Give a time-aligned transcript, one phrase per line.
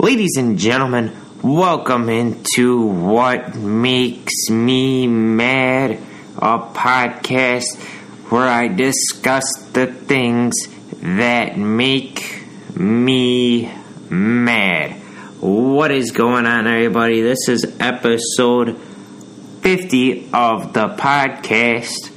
[0.00, 1.10] Ladies and gentlemen,
[1.42, 5.98] welcome into What Makes Me Mad,
[6.36, 7.82] a podcast
[8.30, 9.42] where I discuss
[9.72, 10.54] the things
[11.02, 12.44] that make
[12.76, 13.74] me
[14.08, 14.92] mad.
[15.40, 17.20] What is going on, everybody?
[17.20, 18.78] This is episode
[19.62, 22.12] 50 of the podcast.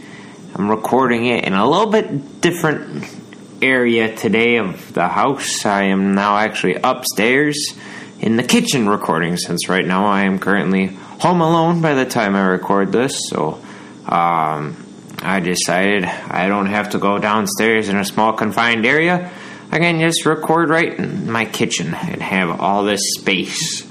[0.53, 3.20] I'm recording it in a little bit different
[3.61, 5.65] area today of the house.
[5.65, 7.73] I am now actually upstairs
[8.19, 12.35] in the kitchen recording since right now I am currently home alone by the time
[12.35, 13.19] I record this.
[13.29, 13.61] So
[14.07, 14.85] um,
[15.19, 19.31] I decided I don't have to go downstairs in a small confined area.
[19.71, 23.87] I can just record right in my kitchen and have all this space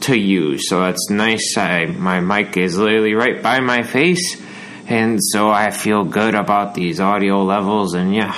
[0.00, 0.68] to use.
[0.68, 1.56] So that's nice.
[1.56, 4.40] I, my mic is literally right by my face.
[4.86, 8.34] And so I feel good about these audio levels, and yeah,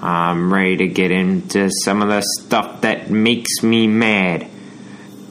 [0.00, 4.48] I'm ready to get into some of the stuff that makes me mad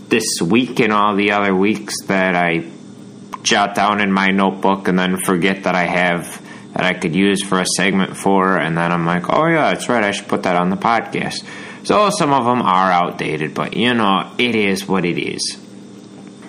[0.09, 2.69] this week and all the other weeks that I
[3.43, 6.41] jot down in my notebook and then forget that I have
[6.73, 9.89] that I could use for a segment for, and then I'm like, oh yeah, that's
[9.89, 11.43] right, I should put that on the podcast.
[11.83, 15.57] So some of them are outdated, but you know, it is what it is.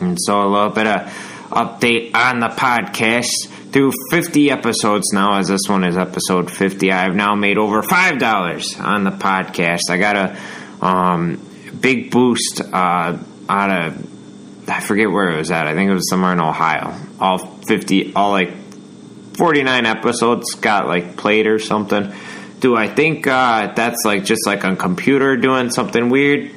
[0.01, 5.49] And so a little bit of update on the podcast through 50 episodes now, as
[5.49, 6.91] this one is episode 50.
[6.93, 9.91] I have now made over $5 on the podcast.
[9.91, 11.41] I got a um,
[11.81, 15.67] big boost uh, out of, I forget where it was at.
[15.67, 16.95] I think it was somewhere in Ohio.
[17.21, 18.53] All 50, all like
[19.37, 22.13] 49 episodes got like played or something.
[22.61, 26.51] Do I think uh, that's like just like a computer doing something weird?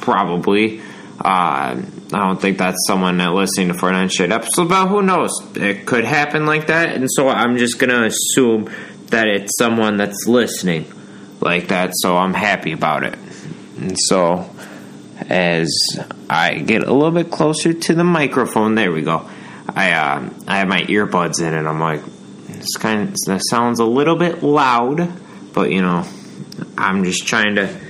[0.00, 0.82] Probably.
[1.18, 1.80] Uh,
[2.12, 5.32] I don't think that's someone that listening to Fortnite shit episode, but who knows?
[5.56, 8.70] It could happen like that, and so I'm just gonna assume
[9.08, 10.86] that it's someone that's listening
[11.40, 11.90] like that.
[11.94, 13.18] So I'm happy about it.
[13.78, 14.48] And so
[15.28, 15.72] as
[16.30, 19.28] I get a little bit closer to the microphone, there we go.
[19.68, 22.02] I uh, I have my earbuds in, and I'm like,
[22.46, 25.12] this kind of sounds a little bit loud,
[25.52, 26.06] but you know,
[26.78, 27.80] I'm just trying to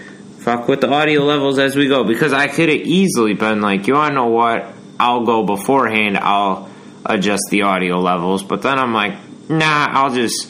[0.46, 3.88] fuck with the audio levels as we go because I could have easily been like,
[3.88, 4.64] you want to know what?
[4.98, 6.16] I'll go beforehand.
[6.16, 6.70] I'll
[7.04, 9.14] adjust the audio levels, but then I'm like,
[9.48, 10.48] nah, I'll just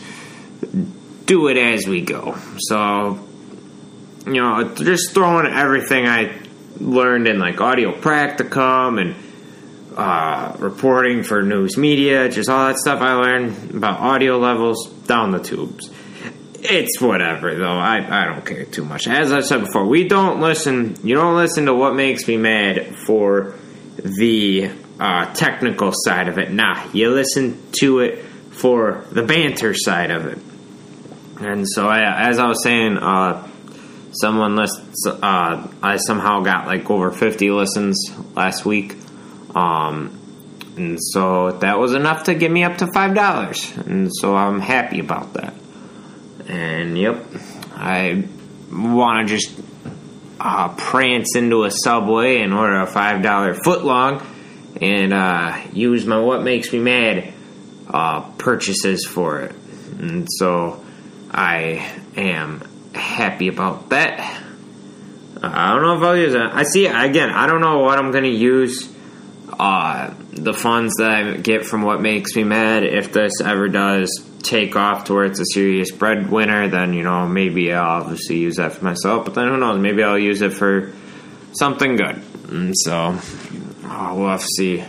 [1.24, 2.36] do it as we go.
[2.58, 3.18] So,
[4.26, 6.42] you know, just throwing everything I
[6.78, 9.14] learned in like audio practicum and
[9.96, 15.30] uh, reporting for news media, just all that stuff I learned about audio levels down
[15.30, 15.90] the tubes.
[16.68, 17.78] It's whatever, though.
[17.78, 19.06] I, I don't care too much.
[19.06, 22.96] As I said before, we don't listen, you don't listen to what makes me mad
[23.06, 23.54] for
[23.96, 26.50] the uh, technical side of it.
[26.50, 30.38] Nah, you listen to it for the banter side of it.
[31.40, 33.46] And so, I, as I was saying, uh,
[34.12, 38.96] someone lists, uh, I somehow got like over 50 listens last week.
[39.54, 40.18] Um,
[40.76, 43.86] and so that was enough to get me up to $5.
[43.86, 45.54] And so I'm happy about that.
[46.48, 47.24] And yep,
[47.74, 48.24] I
[48.70, 49.58] want to just
[50.40, 54.24] uh, prance into a subway and order a five dollar foot long,
[54.80, 57.32] and uh, use my what makes me mad
[57.88, 59.54] uh, purchases for it.
[59.98, 60.84] And so
[61.30, 62.62] I am
[62.94, 64.42] happy about that.
[65.42, 66.40] I don't know if I'll use it.
[66.40, 67.30] I see again.
[67.30, 68.88] I don't know what I'm to use
[69.58, 72.84] uh, the funds that I get from what makes me mad.
[72.84, 77.26] If this ever does take off to where it's a serious breadwinner, then you know
[77.26, 79.24] maybe I'll obviously use that for myself.
[79.24, 79.80] But then who knows?
[79.80, 80.92] Maybe I'll use it for
[81.52, 82.22] something good.
[82.48, 83.18] And so
[83.84, 84.80] oh, we'll have to see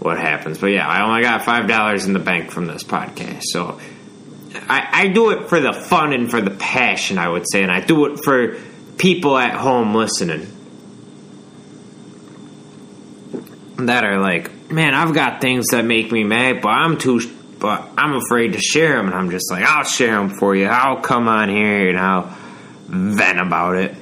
[0.00, 0.58] what happens.
[0.58, 3.78] But yeah, I only got five dollars in the bank from this podcast, so
[4.68, 7.18] I, I do it for the fun and for the passion.
[7.18, 8.56] I would say, and I do it for
[8.96, 10.54] people at home listening
[13.86, 17.20] that are like, man, I've got things that make me mad, but I'm too
[17.58, 20.66] but I'm afraid to share them, and I'm just like, I'll share them for you.
[20.66, 22.32] I'll come on here and I'll
[22.86, 23.94] vent about it.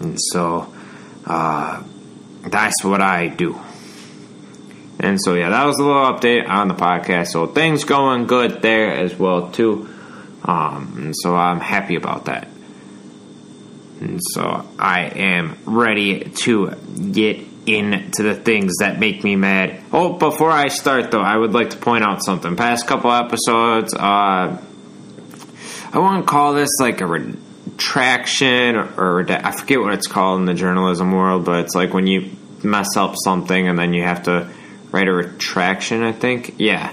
[0.00, 0.72] And so
[1.26, 1.82] uh,
[2.42, 3.60] that's what I do.
[5.00, 7.28] And so yeah, that was a little update on the podcast.
[7.28, 9.88] So things going good there as well too.
[10.44, 12.48] Um, and so I'm happy about that.
[14.00, 16.70] And so I am ready to
[17.12, 19.80] get into the things that make me mad.
[19.92, 22.56] Oh, before I start though, I would like to point out something.
[22.56, 24.58] Past couple episodes, uh,
[25.90, 30.40] I want to call this like a retraction or, or I forget what it's called
[30.40, 32.30] in the journalism world, but it's like when you
[32.62, 34.50] mess up something and then you have to
[34.90, 36.02] write a retraction.
[36.02, 36.92] I think, yeah.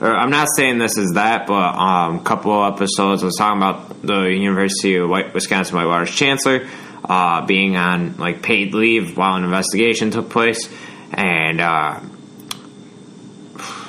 [0.00, 4.02] I'm not saying this is that, but um, a couple episodes I was talking about
[4.02, 6.68] the University of Wisconsin Whitewater's chancellor
[7.04, 10.68] uh, being on like paid leave while an investigation took place,
[11.12, 12.00] and uh,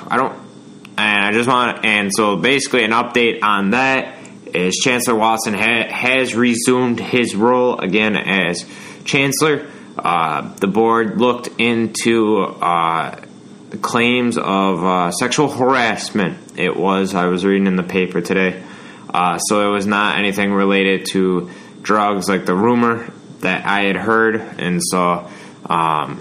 [0.08, 0.46] I don't.
[0.98, 4.16] And I just want, and so basically, an update on that
[4.54, 8.64] is Chancellor Watson ha- has resumed his role again as
[9.04, 9.66] chancellor.
[9.98, 13.20] Uh, the board looked into uh,
[13.70, 16.58] the claims of uh, sexual harassment.
[16.58, 18.62] It was I was reading in the paper today,
[19.12, 21.50] uh, so it was not anything related to
[21.86, 23.08] drugs like the rumor
[23.40, 25.30] that I had heard, and so
[25.70, 26.20] um,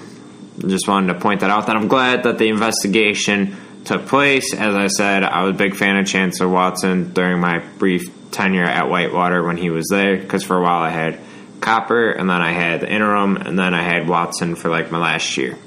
[0.59, 1.67] just wanted to point that out.
[1.67, 4.53] That I'm glad that the investigation took place.
[4.53, 8.63] As I said, I was a big fan of Chancellor Watson during my brief tenure
[8.63, 11.19] at Whitewater when he was there, because for a while I had
[11.61, 14.99] Kopper, and then I had the interim, and then I had Watson for like my
[14.99, 15.57] last year.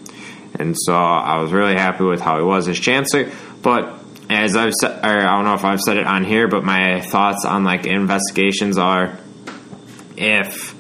[0.54, 3.30] And so I was really happy with how he was as chancellor.
[3.62, 3.98] But
[4.30, 7.44] as I've said, I don't know if I've said it on here, but my thoughts
[7.44, 9.18] on like investigations are
[10.18, 10.74] if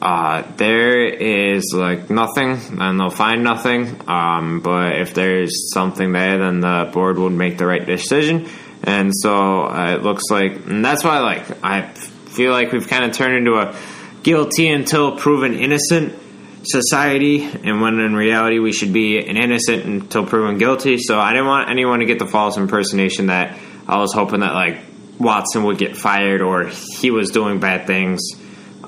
[0.00, 4.00] uh, there is like nothing, then they'll find nothing.
[4.08, 8.48] Um, but if there's something there, then the board would make the right decision.
[8.82, 13.04] And so uh, it looks like, and that's why like I feel like we've kind
[13.04, 13.76] of turned into a
[14.22, 16.14] guilty until proven innocent
[16.62, 20.98] society, and when in reality we should be an innocent until proven guilty.
[20.98, 24.54] So I didn't want anyone to get the false impersonation that I was hoping that
[24.54, 24.78] like
[25.18, 28.20] Watson would get fired or he was doing bad things.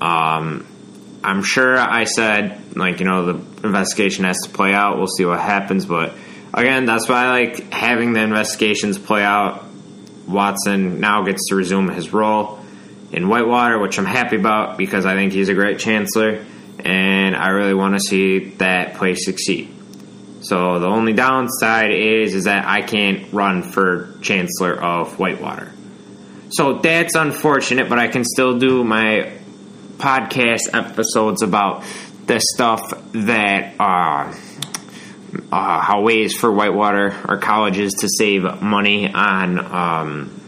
[0.03, 0.67] Um,
[1.23, 4.99] I'm sure I said like you know the investigation has to play out.
[4.99, 6.15] We'll see what happens, but
[6.53, 9.65] again, that's why I like having the investigations play out.
[10.27, 12.61] Watson now gets to resume his role
[13.13, 16.45] in Whitewater, which I'm happy about because I think he's a great chancellor
[16.81, 19.73] and I really want to see that place succeed.
[20.41, 25.71] So the only downside is is that I can't run for chancellor of Whitewater.
[26.51, 29.33] So that's unfortunate, but I can still do my
[30.03, 31.85] podcast episodes about
[32.27, 34.35] the stuff that uh,
[35.53, 40.41] uh, how ways for Whitewater or colleges to save money on um,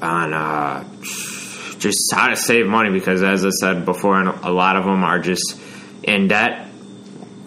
[0.00, 0.84] on uh,
[1.78, 5.18] just how to save money because, as I said before, a lot of them are
[5.18, 5.60] just
[6.02, 6.68] in debt.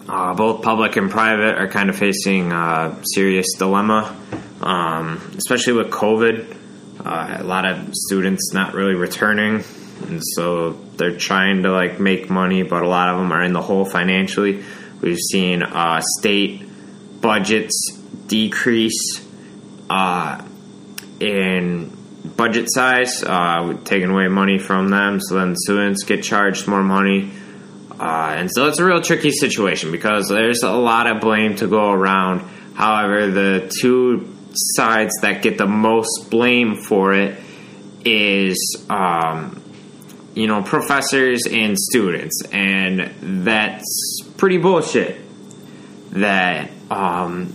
[0.08, 4.16] Uh, both public and private are kind of facing a uh, serious dilemma,
[4.60, 6.58] um, especially with COVID.
[7.04, 9.64] Uh, a lot of students not really returning,
[10.08, 13.52] and so they're trying to like make money, but a lot of them are in
[13.52, 14.62] the hole financially.
[15.00, 16.62] We've seen uh, state
[17.20, 17.92] budgets
[18.26, 19.26] decrease
[19.90, 20.44] uh,
[21.20, 21.96] in
[22.36, 27.30] budget size, uh, taking away money from them, so then students get charged more money.
[27.98, 31.66] Uh, and so it's a real tricky situation because there's a lot of blame to
[31.66, 32.40] go around.
[32.74, 37.38] However, the two sides that get the most blame for it
[38.04, 39.61] is, um,
[40.34, 45.20] you know, professors and students, and that's pretty bullshit.
[46.12, 47.54] That um,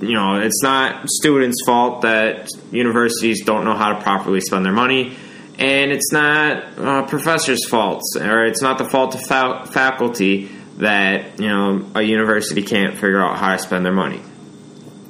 [0.00, 4.72] you know, it's not students' fault that universities don't know how to properly spend their
[4.72, 5.16] money,
[5.58, 11.38] and it's not uh, professors' faults, or it's not the fault of fa- faculty that
[11.38, 14.20] you know a university can't figure out how to spend their money.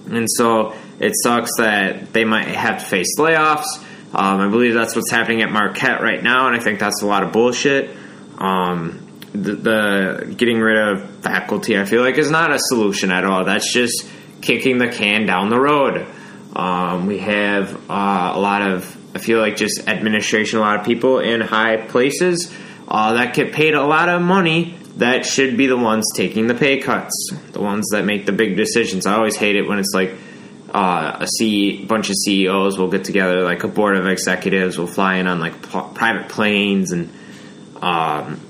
[0.07, 3.65] And so it sucks that they might have to face layoffs.
[4.14, 7.06] Um, I believe that's what's happening at Marquette right now, and I think that's a
[7.06, 7.90] lot of bullshit.
[8.38, 9.00] Um,
[9.32, 13.44] the, the getting rid of faculty, I feel like, is not a solution at all.
[13.44, 14.09] That's just
[14.40, 16.06] kicking the can down the road.
[16.54, 20.87] Um, we have uh, a lot of, I feel like, just administration, a lot of
[20.87, 22.54] people in high places
[22.87, 26.54] uh, that get paid a lot of money that should be the ones taking the
[26.54, 29.06] pay cuts, the ones that make the big decisions.
[29.06, 30.12] I always hate it when it's like
[30.75, 34.88] uh, a C, bunch of CEOs will get together, like a board of executives will
[34.88, 37.12] fly in on like p- private planes and
[37.81, 38.40] um,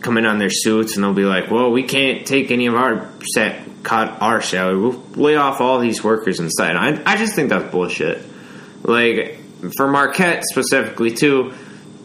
[0.00, 2.74] come in on their suits, and they'll be like, "Well, we can't take any of
[2.74, 4.78] our set cut our salary.
[4.78, 6.74] We'll lay off all these workers instead.
[6.74, 8.22] I, I just think that's bullshit.
[8.82, 9.38] Like,
[9.76, 11.52] for Marquette specifically, too,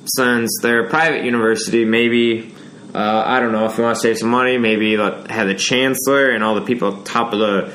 [0.05, 2.53] since they're a private university, maybe,
[2.93, 6.29] uh, I don't know, if you want to save some money, maybe have the chancellor
[6.29, 7.73] and all the people top of the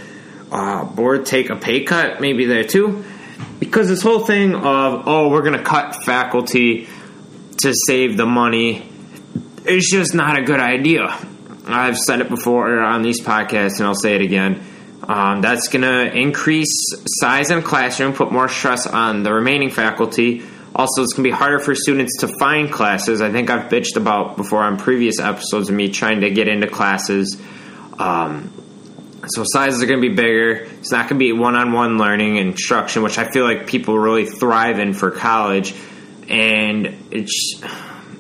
[0.51, 3.05] uh, board take a pay cut, maybe there too.
[3.59, 6.89] Because this whole thing of, oh, we're going to cut faculty
[7.59, 8.89] to save the money
[9.65, 11.17] is just not a good idea.
[11.67, 14.63] I've said it before on these podcasts, and I'll say it again.
[15.03, 20.43] Um, that's going to increase size in classroom, put more stress on the remaining faculty.
[20.75, 23.21] Also, it's going to be harder for students to find classes.
[23.21, 26.67] I think I've bitched about before on previous episodes of me trying to get into
[26.67, 27.41] classes.
[27.99, 28.53] Um,
[29.29, 30.51] so sizes are going to be bigger.
[30.51, 34.79] It's not going to be one-on-one learning instruction, which I feel like people really thrive
[34.79, 35.75] in for college.
[36.29, 37.61] And it's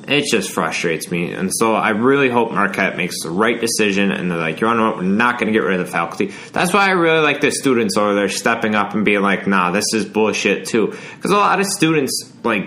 [0.06, 1.32] it just frustrates me.
[1.32, 4.90] And so I really hope Marquette makes the right decision and they're like, you know
[4.90, 6.32] what, we're not going to get rid of the faculty.
[6.52, 9.70] That's why I really like the students over there stepping up and being like, nah,
[9.70, 10.88] this is bullshit too.
[10.88, 12.66] Because a lot of students, like,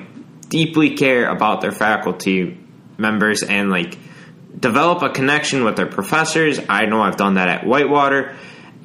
[0.49, 2.57] deeply care about their faculty
[2.97, 3.97] members and, like,
[4.59, 6.59] develop a connection with their professors.
[6.67, 8.35] I know I've done that at Whitewater.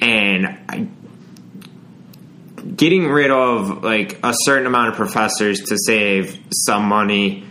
[0.00, 0.88] And I,
[2.76, 7.44] getting rid of, like, a certain amount of professors to save some money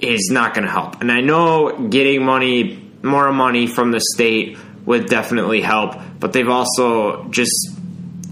[0.00, 1.00] is not going to help.
[1.00, 6.48] And I know getting money, more money from the state would definitely help, but they've
[6.48, 7.70] also just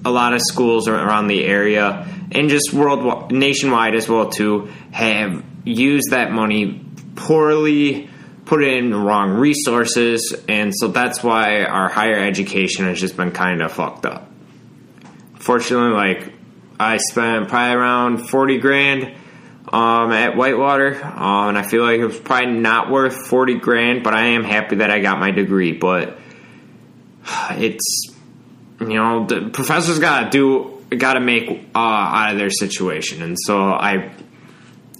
[0.04, 5.44] a lot of schools around the area and just world nationwide as well too have
[5.64, 6.84] used that money
[7.16, 8.08] poorly
[8.48, 13.30] put in the wrong resources and so that's why our higher education has just been
[13.30, 14.30] kind of fucked up
[15.34, 16.32] fortunately like
[16.80, 19.14] i spent probably around 40 grand
[19.72, 24.02] um, at Whitewater, um, and I feel like it was probably not worth forty grand,
[24.02, 25.72] but I am happy that I got my degree.
[25.72, 26.18] But
[27.50, 28.14] it's
[28.80, 33.22] you know the professors got to do got to make uh, out of their situation,
[33.22, 34.12] and so I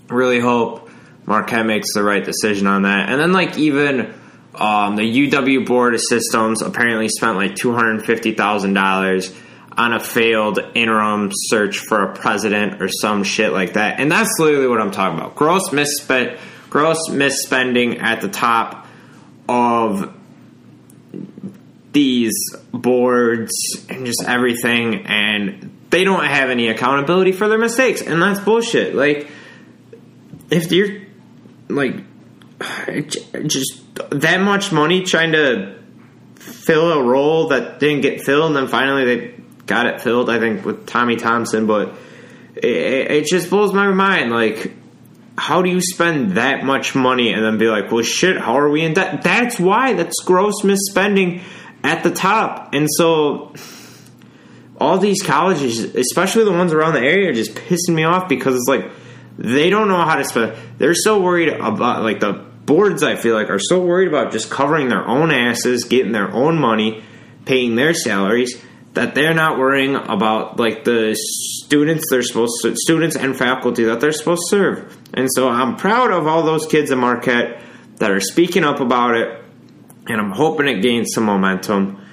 [0.08, 0.87] really hope
[1.28, 3.10] Marquette makes the right decision on that.
[3.10, 4.14] And then like even
[4.54, 9.30] um, the UW Board of Systems apparently spent like two hundred fifty thousand dollars
[9.76, 14.00] on a failed interim search for a president or some shit like that.
[14.00, 15.36] And that's literally what I'm talking about.
[15.36, 16.38] Gross misspent
[16.70, 18.86] gross misspending at the top
[19.48, 20.14] of
[21.92, 22.34] these
[22.72, 23.52] boards
[23.88, 28.94] and just everything and they don't have any accountability for their mistakes and that's bullshit.
[28.94, 29.28] Like
[30.50, 31.07] if you're
[31.68, 31.96] like
[33.46, 35.78] just that much money trying to
[36.36, 39.34] fill a role that didn't get filled and then finally they
[39.68, 41.66] got it filled, I think, with Tommy Thompson.
[41.66, 41.94] But
[42.56, 44.32] it, it just blows my mind.
[44.32, 44.72] Like,
[45.36, 48.68] how do you spend that much money and then be like, well, shit, how are
[48.68, 49.22] we in debt?
[49.22, 49.92] That's why.
[49.92, 51.42] That's gross misspending
[51.84, 52.74] at the top.
[52.74, 53.54] And so
[54.80, 58.56] all these colleges, especially the ones around the area, are just pissing me off because
[58.56, 58.90] it's like
[59.38, 60.56] they don't know how to spend.
[60.78, 64.50] They're so worried about, like, the boards, I feel like, are so worried about just
[64.50, 67.02] covering their own asses, getting their own money,
[67.46, 68.62] paying their salaries
[68.98, 74.00] that they're not worrying about like the students they're supposed to students and faculty that
[74.00, 74.98] they're supposed to serve.
[75.14, 77.62] And so I'm proud of all those kids in Marquette
[77.98, 79.44] that are speaking up about it,
[80.08, 82.04] and I'm hoping it gains some momentum.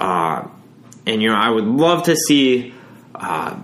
[0.00, 0.48] Uh,
[1.06, 2.72] and you know, I would love to see
[3.14, 3.58] uh,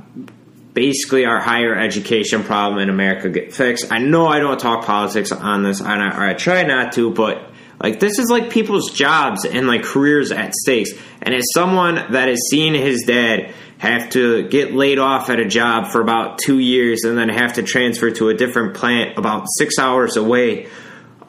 [0.77, 3.91] basically our higher education problem in America get fixed.
[3.91, 7.51] I know I don't talk politics on this, and I, I try not to, but
[7.83, 10.91] like this is like people's jobs and like careers at stakes.
[11.23, 15.47] And as someone that has seen his dad have to get laid off at a
[15.47, 19.47] job for about two years and then have to transfer to a different plant about
[19.59, 20.69] six hours away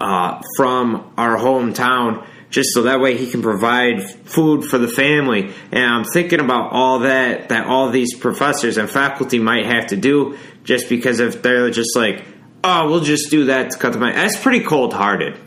[0.01, 5.53] uh, from our hometown just so that way he can provide food for the family.
[5.71, 9.97] And I'm thinking about all that that all these professors and faculty might have to
[9.97, 12.23] do just because if they're just like,
[12.63, 14.13] oh, we'll just do that to cut the money.
[14.13, 15.37] That's pretty cold hearted.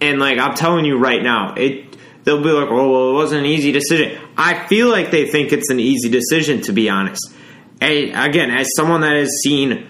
[0.00, 3.44] And like I'm telling you right now, it they'll be like, "Oh, well, it wasn't
[3.44, 7.32] an easy decision." I feel like they think it's an easy decision, to be honest.
[7.80, 9.88] And again, as someone that has seen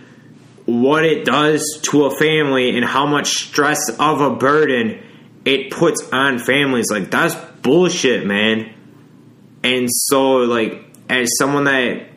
[0.65, 5.03] what it does to a family and how much stress of a burden
[5.45, 8.75] it puts on families, like that's bullshit, man.
[9.65, 12.09] And so, like, as someone that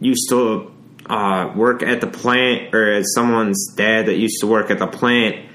[0.00, 0.72] used to
[1.06, 4.86] uh, work at the plant, or as someone's dad that used to work at the
[4.86, 5.46] plant,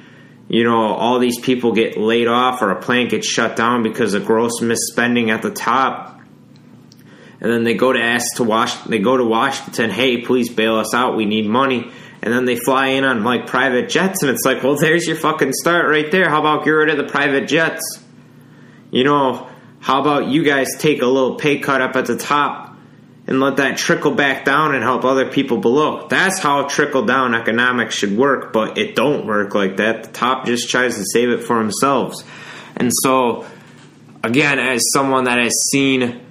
[0.48, 4.14] you know, all these people get laid off or a plant gets shut down because
[4.14, 6.20] of gross misspending at the top.
[7.40, 10.78] And then they go to ask to wash they go to Washington, hey, please bail
[10.78, 11.92] us out, we need money.
[12.24, 15.18] And then they fly in on like private jets and it's like, well there's your
[15.18, 16.30] fucking start right there.
[16.30, 17.84] How about get rid of the private jets?
[18.92, 19.50] You know,
[19.82, 22.78] how about you guys take a little pay cut up at the top
[23.28, 26.08] and let that trickle back down and help other people below.
[26.08, 30.04] That's how trickle down economics should work, but it don't work like that.
[30.04, 32.24] The top just tries to save it for themselves.
[32.76, 33.46] And so
[34.24, 36.22] again, as someone that has seen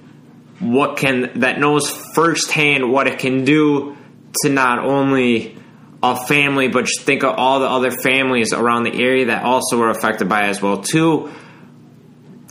[0.59, 3.97] what can that knows firsthand what it can do
[4.41, 5.57] to not only
[6.03, 9.89] a family, but think of all the other families around the area that also were
[9.89, 11.31] affected by as well too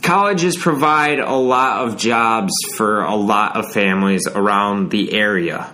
[0.03, 5.73] colleges provide a lot of jobs for a lot of families around the area.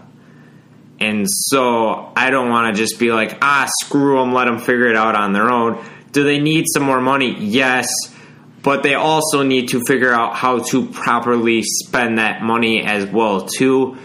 [1.00, 4.88] And so I don't want to just be like, ah, screw them, let them figure
[4.88, 5.84] it out on their own.
[6.12, 7.36] Do they need some more money?
[7.40, 7.90] Yes.
[8.62, 13.42] But they also need to figure out how to properly spend that money as well
[13.42, 13.98] too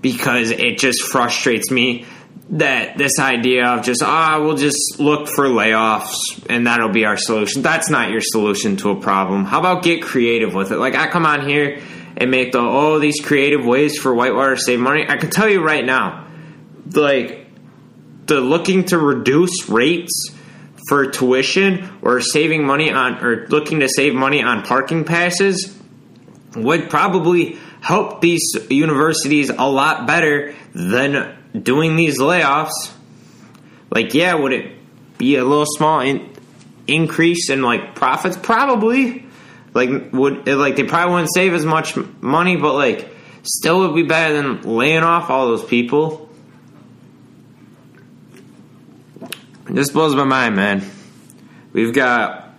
[0.00, 2.04] because it just frustrates me
[2.52, 6.12] that this idea of just ah we'll just look for layoffs
[6.48, 7.62] and that'll be our solution.
[7.62, 9.46] That's not your solution to a problem.
[9.46, 10.76] How about get creative with it?
[10.76, 11.80] Like i come on here
[12.16, 15.06] and make the oh these creative ways for whitewater save money.
[15.08, 16.28] I can tell you right now
[16.90, 17.46] like
[18.26, 20.30] the looking to reduce rates
[20.88, 25.74] for tuition or saving money on or looking to save money on parking passes
[26.54, 32.92] would probably help these universities a lot better than doing these layoffs.
[33.90, 34.72] Like, yeah, would it
[35.18, 36.30] be a little small in,
[36.86, 38.36] increase in like profits?
[38.36, 39.26] Probably.
[39.74, 43.08] Like, would like they probably wouldn't save as much money, but like,
[43.42, 46.28] still would be better than laying off all those people.
[49.64, 50.90] This blows my mind, man.
[51.72, 52.50] We've got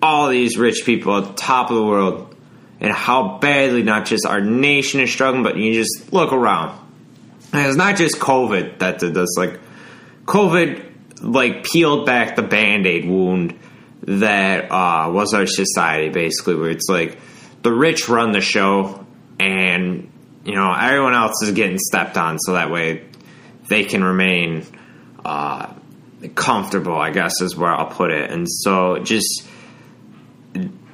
[0.00, 2.36] all these rich people at the top of the world,
[2.80, 6.78] and how badly not just our nation is struggling, but you just look around.
[7.52, 9.36] And it's not just COVID that did this.
[9.36, 9.60] Like,
[10.24, 13.58] COVID, like, peeled back the band aid wound
[14.02, 17.18] that uh, was our society, basically, where it's like
[17.62, 19.06] the rich run the show,
[19.38, 20.10] and,
[20.44, 23.04] you know, everyone else is getting stepped on so that way
[23.68, 24.66] they can remain.
[25.24, 25.72] Uh,
[26.34, 28.30] comfortable, I guess is where I'll put it.
[28.30, 29.46] And so just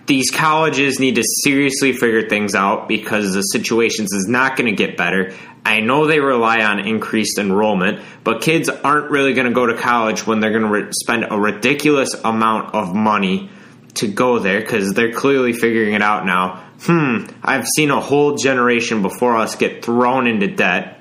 [0.09, 4.77] these colleges need to seriously figure things out because the situations is not going to
[4.77, 5.35] get better.
[5.65, 9.77] I know they rely on increased enrollment, but kids aren't really going to go to
[9.77, 13.51] college when they're going to re- spend a ridiculous amount of money
[13.95, 16.65] to go there because they're clearly figuring it out now.
[16.81, 21.01] Hmm, I've seen a whole generation before us get thrown into debt.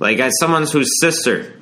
[0.00, 1.58] Like as someone whose sister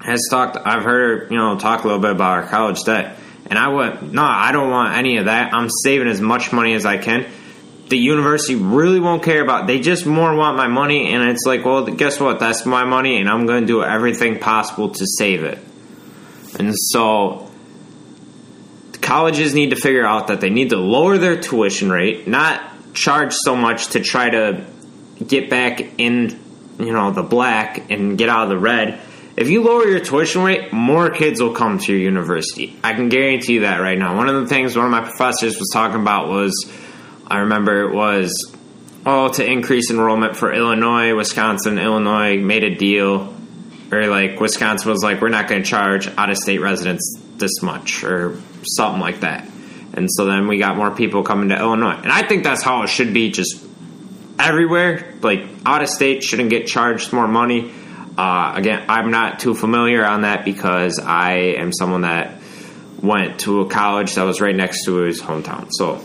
[0.00, 0.56] has talked.
[0.56, 3.18] I've heard her, you know, talk a little bit about our college debt,
[3.50, 5.54] and I went, no, I don't want any of that.
[5.54, 7.26] I'm saving as much money as I can.
[7.88, 9.66] The university really won't care about.
[9.66, 12.38] They just more want my money, and it's like, well, guess what?
[12.38, 15.58] That's my money, and I'm going to do everything possible to save it.
[16.58, 17.50] And so,
[19.00, 23.32] colleges need to figure out that they need to lower their tuition rate, not charge
[23.32, 24.66] so much to try to
[25.26, 26.38] get back in,
[26.78, 29.00] you know, the black and get out of the red
[29.38, 32.76] if you lower your tuition rate, more kids will come to your university.
[32.82, 34.16] I can guarantee you that right now.
[34.16, 36.52] One of the things one of my professors was talking about was,
[37.24, 38.52] I remember it was,
[39.06, 43.32] oh, to increase enrollment for Illinois, Wisconsin, Illinois made a deal,
[43.92, 47.62] or like Wisconsin was like, we're not going to charge out of state residents this
[47.62, 49.48] much, or something like that.
[49.94, 52.00] And so then we got more people coming to Illinois.
[52.02, 53.64] And I think that's how it should be just
[54.36, 55.14] everywhere.
[55.22, 57.72] Like, out of state shouldn't get charged more money
[58.18, 62.42] uh, again, I'm not too familiar on that because I am someone that
[63.00, 65.68] went to a college that was right next to his hometown.
[65.70, 66.04] So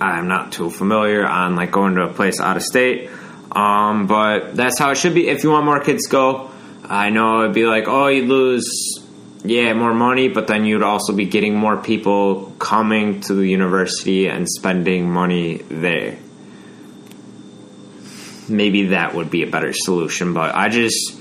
[0.00, 3.10] I'm not too familiar on like going to a place out of state.
[3.50, 5.26] Um, but that's how it should be.
[5.26, 6.50] If you want more kids to go,
[6.84, 8.70] I know it'd be like, oh, you lose,
[9.42, 14.28] yeah, more money, but then you'd also be getting more people coming to the university
[14.28, 16.18] and spending money there
[18.50, 20.34] maybe that would be a better solution.
[20.34, 21.16] But I just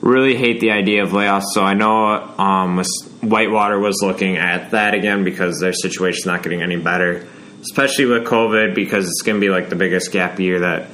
[0.00, 1.46] really hate the idea of layoffs.
[1.52, 2.84] So I know um,
[3.22, 7.26] Whitewater was looking at that again because their situation's not getting any better,
[7.62, 10.88] especially with COVID because it's going to be like the biggest gap year that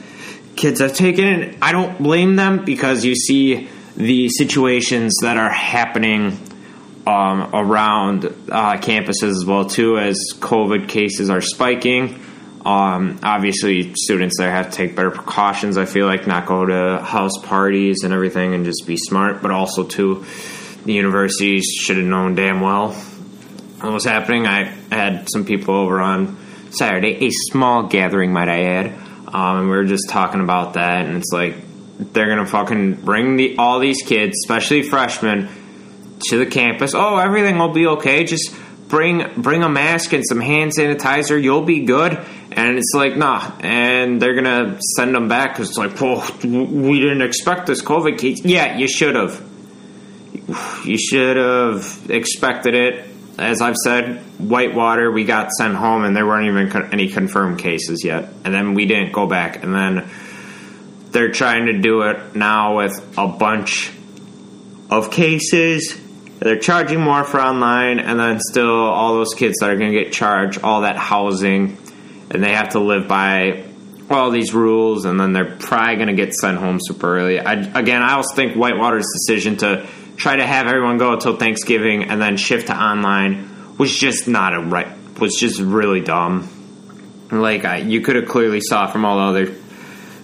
[0.56, 1.58] kids have taken.
[1.60, 6.38] I don't blame them because you see the situations that are happening
[7.06, 12.20] um, around uh, campuses as well too as COVID cases are spiking.
[12.64, 15.78] Um, obviously, students there have to take better precautions.
[15.78, 19.40] I feel like not go to house parties and everything, and just be smart.
[19.40, 20.26] But also, too,
[20.84, 22.94] the universities should have known damn well
[23.80, 24.46] what was happening.
[24.46, 26.36] I had some people over on
[26.70, 28.86] Saturday, a small gathering, might I add,
[29.28, 31.06] um, and we were just talking about that.
[31.06, 31.54] And it's like
[32.12, 35.48] they're gonna fucking bring the all these kids, especially freshmen,
[36.28, 36.94] to the campus.
[36.94, 38.24] Oh, everything will be okay.
[38.24, 38.54] Just
[38.90, 41.42] bring bring a mask and some hand sanitizer.
[41.42, 42.18] You'll be good.
[42.52, 43.52] And it's like, nah.
[43.60, 48.18] And they're gonna send them back because it's like, well, we didn't expect this COVID
[48.18, 48.44] case.
[48.44, 49.46] Yeah, you should have.
[50.84, 53.06] You should have expected it.
[53.38, 58.04] As I've said, Whitewater, we got sent home and there weren't even any confirmed cases
[58.04, 58.28] yet.
[58.44, 59.62] And then we didn't go back.
[59.62, 60.10] And then
[61.10, 63.92] they're trying to do it now with a bunch
[64.90, 65.98] of cases
[66.40, 70.04] they're charging more for online, and then still all those kids that are going to
[70.04, 71.76] get charged all that housing,
[72.30, 73.64] and they have to live by
[74.08, 77.38] all these rules, and then they're probably going to get sent home super early.
[77.38, 82.04] I, again, I also think Whitewater's decision to try to have everyone go until Thanksgiving
[82.04, 84.88] and then shift to online was just not a right.
[85.18, 86.48] Was just really dumb.
[87.30, 89.54] Like I, you could have clearly saw from all the other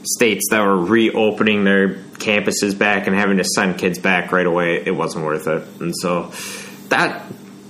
[0.06, 4.82] states that were reopening their campuses back and having to send kids back right away,
[4.84, 5.62] it wasn't worth it.
[5.80, 6.32] And so
[6.88, 7.24] that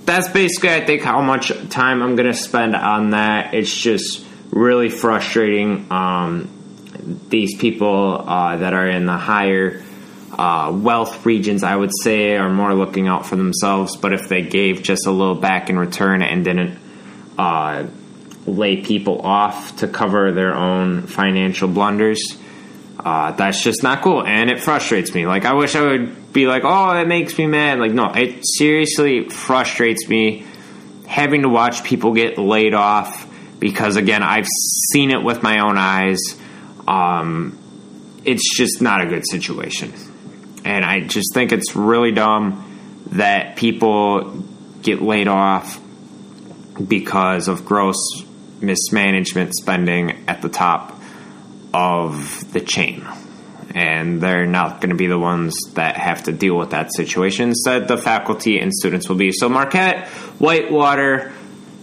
[0.05, 3.53] that's basically I think how much time I'm to spend on that.
[3.53, 5.91] It's just really frustrating.
[5.91, 6.49] Um,
[7.29, 9.83] these people uh, that are in the higher
[10.37, 13.95] uh, wealth regions, I would say, are more looking out for themselves.
[13.97, 16.79] But if they gave just a little back in return and didn't
[17.37, 17.87] uh,
[18.47, 22.37] lay people off to cover their own financial blunders,
[22.99, 24.25] uh, that's just not cool.
[24.25, 25.27] And it frustrates me.
[25.27, 27.79] Like, I wish I would be like, oh, it makes me mad.
[27.79, 30.45] Like, no, it seriously frustrates me
[31.05, 33.27] having to watch people get laid off
[33.59, 34.47] because, again, I've
[34.91, 36.19] seen it with my own eyes.
[36.87, 37.57] Um,
[38.23, 39.93] it's just not a good situation.
[40.65, 42.63] And I just think it's really dumb
[43.11, 44.43] that people
[44.81, 45.79] get laid off
[46.85, 48.26] because of gross
[48.61, 50.99] mismanagement spending at the top
[51.73, 53.05] of the chain.
[53.75, 57.49] And they're not going to be the ones that have to deal with that situation.
[57.49, 59.31] Instead, the faculty and students will be.
[59.31, 60.07] So, Marquette,
[60.39, 61.33] Whitewater,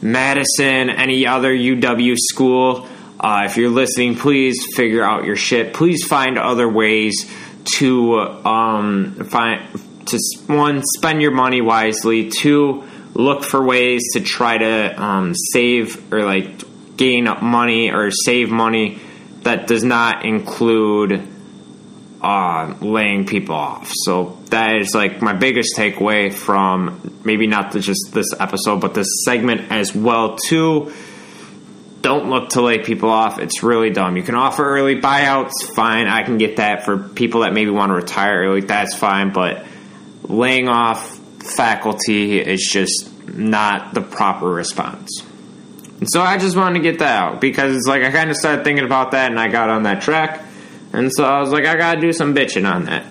[0.00, 2.88] Madison, any other UW school,
[3.20, 5.72] uh, if you're listening, please figure out your shit.
[5.72, 7.30] Please find other ways
[7.76, 9.62] to um, find
[10.06, 12.28] to one spend your money wisely.
[12.28, 12.84] Two,
[13.14, 19.00] look for ways to try to um, save or like gain money or save money
[19.42, 21.28] that does not include
[22.20, 23.92] uh, laying people off.
[23.94, 29.24] So that is like my biggest takeaway from maybe not just this episode, but this
[29.24, 30.92] segment as well too.
[32.00, 33.38] Don't look to lay people off.
[33.38, 34.16] It's really dumb.
[34.16, 36.06] You can offer early buyouts, fine.
[36.06, 38.60] I can get that for people that maybe want to retire early.
[38.60, 39.64] That's fine, but
[40.22, 45.22] laying off faculty is just not the proper response.
[46.00, 48.36] And so I just wanted to get that out because it's like I kind of
[48.36, 50.42] started thinking about that and I got on that track.
[50.92, 53.06] And so I was like, I gotta do some bitching on that.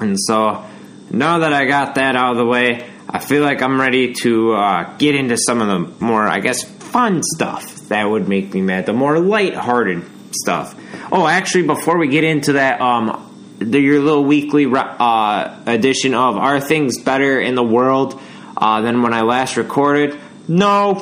[0.00, 0.64] And so
[1.10, 4.52] now that I got that out of the way, I feel like I'm ready to
[4.52, 8.60] uh, get into some of the more, I guess, fun stuff that would make me
[8.62, 10.74] mad, the more light-hearted stuff.
[11.12, 13.25] Oh, actually, before we get into that, um,
[13.58, 18.20] the, your little weekly uh, edition of Are Things Better in the World
[18.56, 20.18] uh, than when I last recorded?
[20.48, 20.94] No.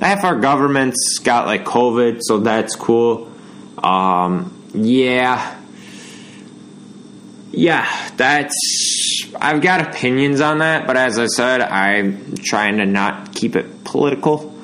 [0.00, 3.30] Half our government's got like COVID, so that's cool.
[3.82, 5.56] Um, yeah.
[7.50, 8.54] Yeah, that's.
[9.40, 13.84] I've got opinions on that, but as I said, I'm trying to not keep it
[13.84, 14.54] political.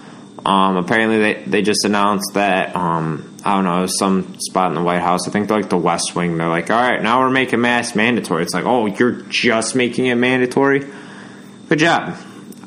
[0.45, 4.83] Um, apparently, they, they just announced that, um, I don't know, some spot in the
[4.83, 7.61] White House, I think like the West Wing, they're like, all right, now we're making
[7.61, 8.43] mask mandatory.
[8.43, 10.83] It's like, oh, you're just making it mandatory?
[11.69, 12.17] Good job.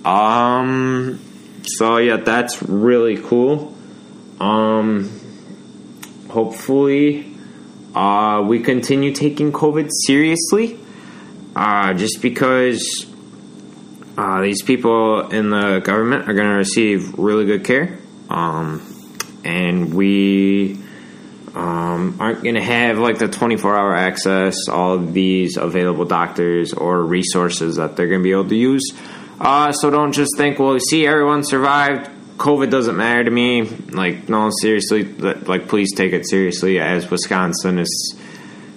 [0.05, 1.19] Um,
[1.63, 3.75] so, yeah, that's really cool.
[4.39, 5.09] Um,
[6.29, 7.33] hopefully,
[7.95, 10.79] uh, we continue taking COVID seriously.
[11.55, 13.07] Uh, just because
[14.15, 17.97] uh, these people in the government are going to receive really good care,
[18.29, 18.79] um,
[19.47, 20.77] and we
[21.55, 27.01] um, aren't going to have like the 24 hour access, all these available doctors or
[27.01, 28.91] resources that they're going to be able to use.
[29.39, 32.09] Uh, so don't just think, well, see, everyone survived.
[32.37, 33.63] COVID doesn't matter to me.
[33.63, 38.15] Like, no, seriously, like, please take it seriously as Wisconsin is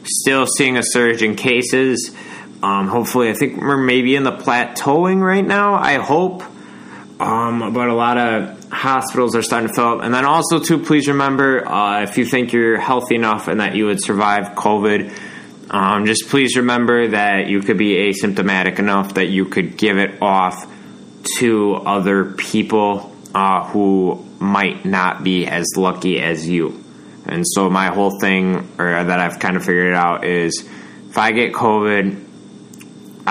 [0.04, 2.14] still seeing a surge in cases.
[2.62, 5.74] Um, hopefully, I think we're maybe in the plateauing right now.
[5.74, 6.42] I hope.
[7.18, 10.02] Um, but a lot of hospitals are starting to fill up.
[10.02, 13.74] And then also, too, please remember uh, if you think you're healthy enough and that
[13.74, 15.12] you would survive COVID,
[15.70, 20.22] um, just please remember that you could be asymptomatic enough that you could give it
[20.22, 20.66] off
[21.38, 26.82] to other people uh, who might not be as lucky as you.
[27.26, 30.66] And so, my whole thing, or that I've kind of figured out, is
[31.10, 32.29] if I get COVID,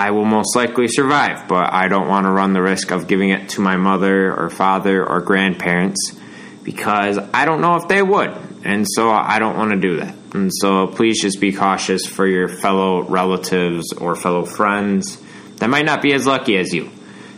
[0.00, 3.28] I will most likely survive, but I don't want to run the risk of giving
[3.28, 6.18] it to my mother or father or grandparents
[6.62, 8.34] because I don't know if they would.
[8.64, 10.14] And so I don't want to do that.
[10.32, 15.20] And so please just be cautious for your fellow relatives or fellow friends
[15.56, 16.88] that might not be as lucky as you.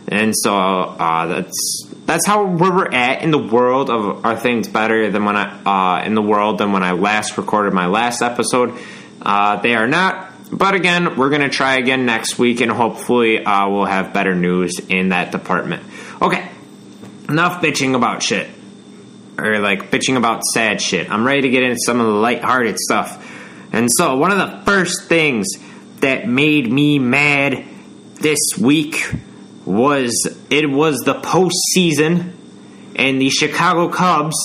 [0.07, 5.11] And so uh, that's that's how we're at in the world of are things better
[5.11, 8.79] than when I uh, in the world than when I last recorded my last episode.
[9.21, 10.22] Uh, they are not
[10.53, 14.35] but again, we're going to try again next week, and hopefully, uh, we'll have better
[14.35, 15.83] news in that department.
[16.21, 16.47] Okay,
[17.27, 18.49] enough bitching about shit.
[19.35, 21.09] Or like bitching about sad shit.
[21.09, 23.19] I'm ready to get into some of the light-hearted stuff.
[23.73, 25.47] And so, one of the first things
[26.01, 27.65] that made me mad
[28.21, 29.11] this week
[29.65, 32.33] was it was the postseason,
[32.95, 34.35] and the Chicago Cubs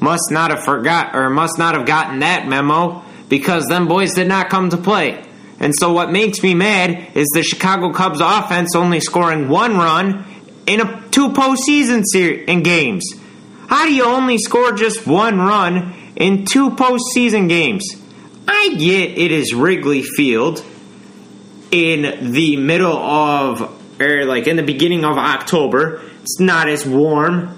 [0.00, 4.26] must not have forgot or must not have gotten that memo because them boys did
[4.26, 5.24] not come to play.
[5.62, 10.24] And so what makes me mad is the Chicago Cubs offense only scoring one run
[10.66, 13.04] in a two postseason series in games.
[13.68, 17.88] How do you only score just one run in two postseason games?
[18.46, 20.64] I get it is Wrigley Field
[21.70, 26.02] in the middle of or like in the beginning of October.
[26.22, 27.56] It's not as warm.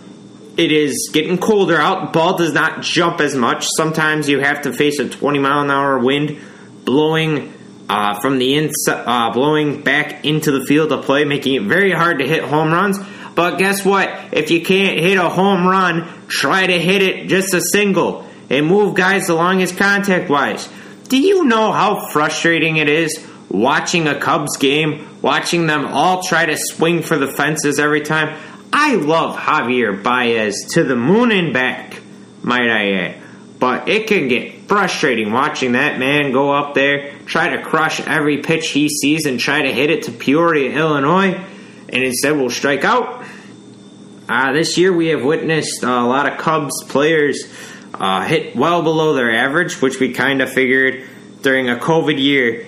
[0.58, 2.12] It is getting colder out.
[2.12, 3.66] Ball does not jump as much.
[3.76, 6.38] Sometimes you have to face a 20 mile an hour wind
[6.84, 7.52] blowing
[7.88, 11.92] uh, from the inside, uh, blowing back into the field of play, making it very
[11.92, 12.98] hard to hit home runs.
[13.34, 14.08] But guess what?
[14.32, 18.66] If you can't hit a home run, try to hit it just a single and
[18.66, 20.68] move guys along as contact wise.
[21.08, 26.46] Do you know how frustrating it is watching a Cubs game, watching them all try
[26.46, 28.38] to swing for the fences every time?
[28.72, 32.00] I love Javier Baez to the moon and back,
[32.42, 33.23] might I add.
[33.64, 38.42] But it can get frustrating watching that man go up there, try to crush every
[38.42, 41.42] pitch he sees, and try to hit it to Peoria, Illinois,
[41.88, 43.24] and instead will strike out.
[44.28, 47.50] Uh, this year we have witnessed uh, a lot of Cubs players
[47.94, 51.08] uh, hit well below their average, which we kind of figured
[51.40, 52.66] during a COVID year,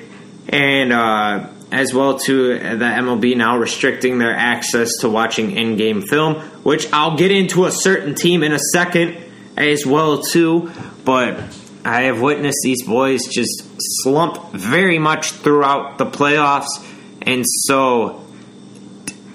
[0.49, 6.37] and uh, as well to the MLB now restricting their access to watching in-game film,
[6.63, 9.26] which I'll get into a certain team in a second
[9.57, 10.71] as well too,
[11.05, 11.41] but
[11.85, 16.85] I have witnessed these boys just slump very much throughout the playoffs,
[17.23, 18.27] and so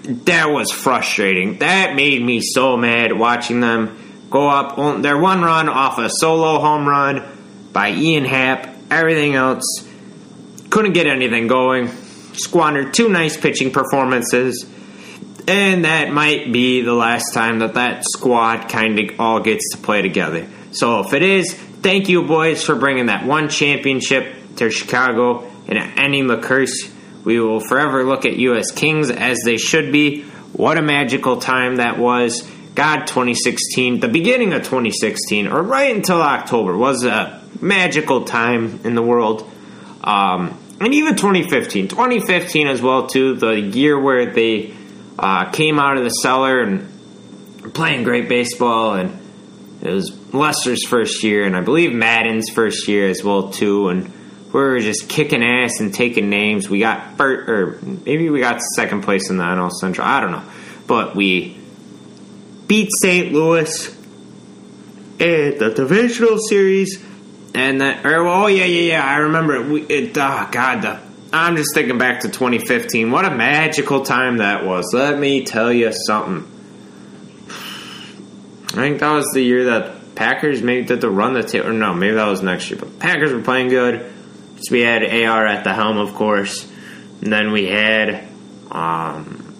[0.03, 1.59] that was frustrating.
[1.59, 3.97] That made me so mad watching them
[4.29, 4.77] go up.
[4.77, 7.23] On their one run off a solo home run
[7.71, 8.75] by Ian Happ.
[8.89, 9.87] Everything else
[10.69, 11.89] couldn't get anything going.
[12.33, 14.65] Squandered two nice pitching performances.
[15.51, 19.77] And that might be the last time that that squad kind of all gets to
[19.79, 20.47] play together.
[20.71, 25.77] So if it is, thank you, boys, for bringing that one championship to Chicago and
[25.99, 26.89] ending the curse.
[27.25, 30.21] We will forever look at you as kings as they should be.
[30.53, 32.49] What a magical time that was.
[32.73, 38.95] God, 2016, the beginning of 2016, or right until October, was a magical time in
[38.95, 39.51] the world.
[40.01, 41.89] Um, and even 2015.
[41.89, 44.77] 2015 as well, too, the year where they
[45.17, 49.19] uh, came out of the cellar and playing great baseball, and
[49.81, 54.11] it was Lester's first year, and I believe Maddon's first year as well, too, and
[54.53, 56.69] we were just kicking ass and taking names.
[56.69, 60.05] We got first, or maybe we got second place in the NL Central.
[60.05, 60.43] I don't know,
[60.87, 61.57] but we
[62.67, 63.31] beat St.
[63.31, 63.87] Louis
[65.19, 67.03] in the divisional series,
[67.53, 67.81] and.
[67.81, 69.05] Or, oh yeah, yeah, yeah.
[69.05, 69.67] I remember it.
[69.67, 70.99] We, it oh, God, the,
[71.33, 73.09] I'm just thinking back to 2015.
[73.09, 74.91] What a magical time that was.
[74.93, 76.49] Let me tell you something.
[78.67, 81.71] I think that was the year that Packers maybe did the run the table.
[81.71, 82.79] No, maybe that was next year.
[82.79, 84.11] But Packers were playing good.
[84.57, 86.69] So we had AR at the helm, of course.
[87.21, 88.27] And then we had
[88.69, 89.55] um,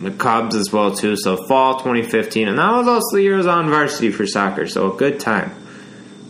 [0.00, 1.16] the Cubs as well too.
[1.16, 4.66] So fall 2015, and that was also the year I was on varsity for soccer.
[4.66, 5.54] So a good time.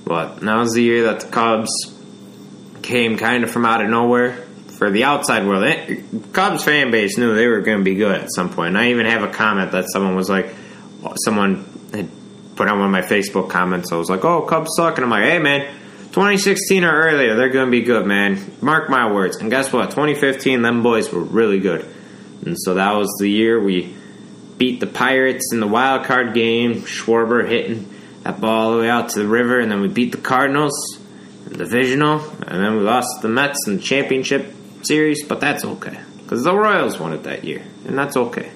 [0.05, 1.71] But that was the year that the Cubs
[2.83, 4.35] came kind of from out of nowhere
[4.79, 5.65] for the outside world.
[5.65, 8.69] It, Cubs fan base knew they were going to be good at some point.
[8.69, 10.55] And I even have a comment that someone was like,
[11.25, 12.09] someone had
[12.57, 13.93] put on one of my Facebook comments.
[13.93, 15.79] I was like, "Oh, Cubs suck," and I'm like, "Hey, man."
[16.13, 18.39] 2016 or earlier, they're going to be good, man.
[18.61, 19.39] Mark my words.
[19.39, 19.93] And guess what?
[19.93, 21.87] 2015, them boys were really good.
[22.45, 23.97] And so that was the year we
[24.59, 26.83] beat the Pirates in the wild card game.
[26.83, 27.89] Schwarber hitting
[28.25, 30.75] that ball all the way out to the river, and then we beat the Cardinals
[31.53, 35.25] divisional, and then we lost the Mets in the championship series.
[35.25, 38.51] But that's okay because the Royals won it that year, and that's okay.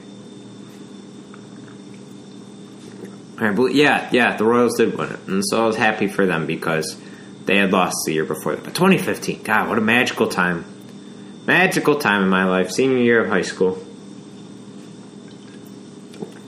[3.38, 6.98] Yeah, yeah, the Royals did win it, and so I was happy for them because
[7.44, 8.56] they had lost the year before.
[8.56, 10.64] But 2015, God, what a magical time.
[11.46, 13.78] Magical time in my life, senior year of high school.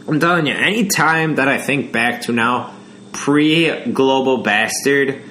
[0.08, 2.74] I'm telling you, any time that I think back to now,
[3.12, 5.22] pre global bastard,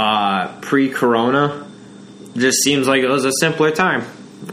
[0.00, 1.66] uh, pre corona,
[2.34, 4.02] just seems like it was a simpler time.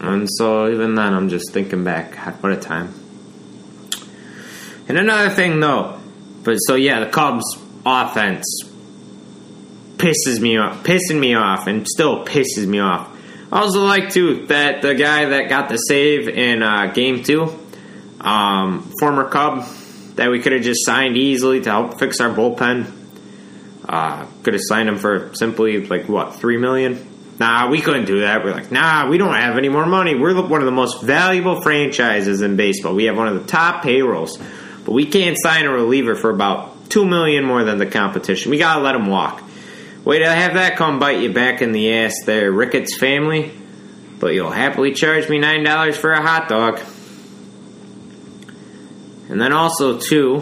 [0.01, 2.93] And so even then, I'm just thinking back, what a time.
[4.89, 5.99] And another thing, though,
[6.43, 7.45] but so yeah, the Cubs
[7.85, 8.45] offense
[9.95, 13.09] pisses me off, pissing me off, and still pisses me off.
[13.49, 17.57] I also like too that the guy that got the save in uh, Game Two,
[18.19, 19.65] um, former Cub,
[20.15, 22.96] that we could have just signed easily to help fix our bullpen.
[23.87, 27.15] Uh, could have signed him for simply like what three million.
[27.39, 28.43] Nah, we couldn't do that.
[28.43, 30.15] We're like, nah, we don't have any more money.
[30.15, 32.95] We're one of the most valuable franchises in baseball.
[32.95, 34.37] We have one of the top payrolls,
[34.83, 38.51] but we can't sign a reliever for about two million more than the competition.
[38.51, 39.43] We gotta let him walk.
[40.03, 43.51] Wait to have that come bite you back in the ass, there, Ricketts family.
[44.19, 46.79] But you'll happily charge me nine dollars for a hot dog.
[49.29, 50.41] And then also too,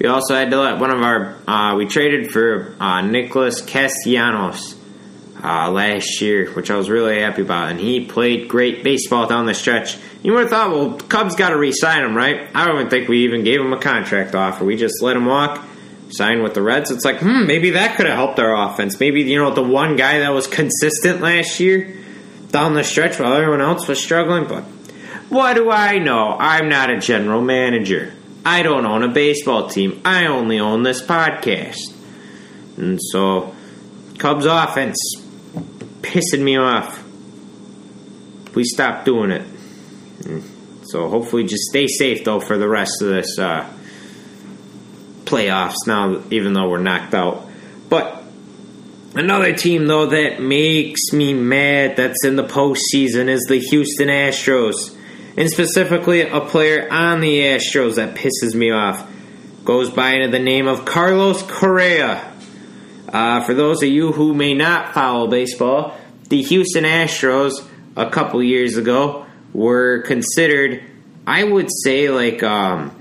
[0.00, 4.74] we also had to let one of our uh, we traded for uh, Nicholas Castellanos
[5.44, 9.44] uh, last year, which I was really happy about, and he played great baseball down
[9.44, 9.98] the stretch.
[10.22, 12.48] You would have thought, well, Cubs got to re-sign him, right?
[12.54, 14.64] I don't even think we even gave him a contract offer.
[14.64, 15.64] We just let him walk,
[16.10, 16.90] sign with the Reds.
[16.90, 18.98] It's like, hmm, maybe that could have helped our offense.
[19.00, 21.94] Maybe you know the one guy that was consistent last year
[22.50, 24.46] down the stretch while everyone else was struggling.
[24.48, 24.62] But
[25.28, 26.36] what do I know?
[26.38, 28.14] I'm not a general manager.
[28.44, 30.00] I don't own a baseball team.
[30.04, 31.78] I only own this podcast.
[32.76, 33.54] And so,
[34.18, 34.98] Cubs offense
[36.00, 37.02] pissing me off.
[38.46, 39.46] Please stop doing it.
[40.84, 43.70] So hopefully, just stay safe though for the rest of this uh,
[45.24, 45.86] playoffs.
[45.86, 47.46] Now, even though we're knocked out,
[47.88, 48.22] but
[49.14, 54.96] another team though that makes me mad that's in the postseason is the Houston Astros,
[55.40, 59.10] and specifically a player on the Astros that pisses me off.
[59.64, 62.30] Goes by under the name of Carlos Correa.
[63.08, 65.96] Uh, for those of you who may not follow baseball,
[66.28, 69.24] the Houston Astros a couple years ago
[69.54, 70.84] were considered,
[71.26, 72.94] I would say, like um,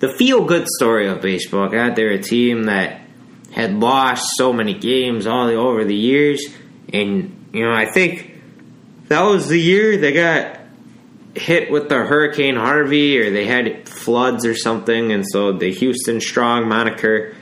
[0.00, 1.70] the feel good story of baseball.
[1.70, 3.00] God, they're a team that
[3.52, 6.46] had lost so many games all over the years,
[6.92, 8.38] and you know, I think
[9.08, 10.59] that was the year they got
[11.34, 16.20] hit with the Hurricane Harvey, or they had floods or something, and so the Houston
[16.20, 17.34] Strong moniker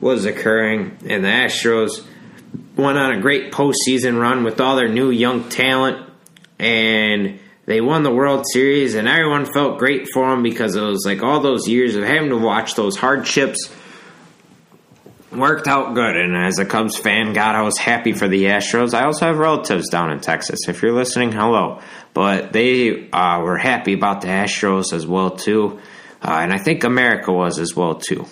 [0.00, 2.04] was occurring, and the Astros
[2.76, 6.08] went on a great postseason run with all their new young talent,
[6.58, 11.04] and they won the World Series, and everyone felt great for them because it was
[11.06, 13.72] like all those years of having to watch those hardships
[15.32, 16.16] worked out good.
[16.16, 18.94] And as a Cubs fan, God, I was happy for the Astros.
[18.94, 20.60] I also have relatives down in Texas.
[20.68, 21.80] If you're listening, hello.
[22.14, 25.80] But they uh, were happy about the Astros as well too,
[26.22, 28.26] uh, and I think America was as well too.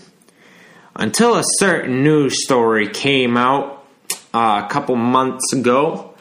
[0.97, 3.87] Until a certain news story came out
[4.35, 6.15] uh, a couple months ago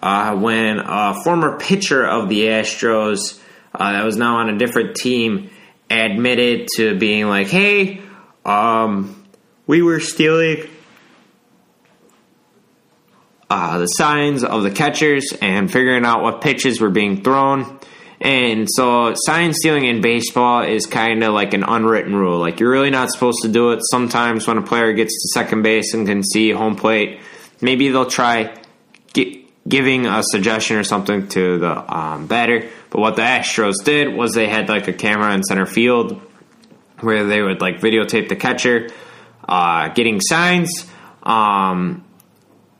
[0.00, 3.40] uh, when a former pitcher of the Astros
[3.74, 5.50] uh, that was now on a different team
[5.90, 8.00] admitted to being like, hey,
[8.44, 9.21] um,
[9.72, 10.68] we were stealing
[13.48, 17.80] uh, the signs of the catchers and figuring out what pitches were being thrown.
[18.20, 22.38] And so, sign stealing in baseball is kind of like an unwritten rule.
[22.38, 23.80] Like, you're really not supposed to do it.
[23.90, 27.20] Sometimes, when a player gets to second base and can see home plate,
[27.62, 28.54] maybe they'll try
[29.66, 32.68] giving a suggestion or something to the um, batter.
[32.90, 36.20] But what the Astros did was they had like a camera in center field
[37.00, 38.90] where they would like videotape the catcher
[39.48, 40.86] uh, getting signs
[41.22, 42.04] um,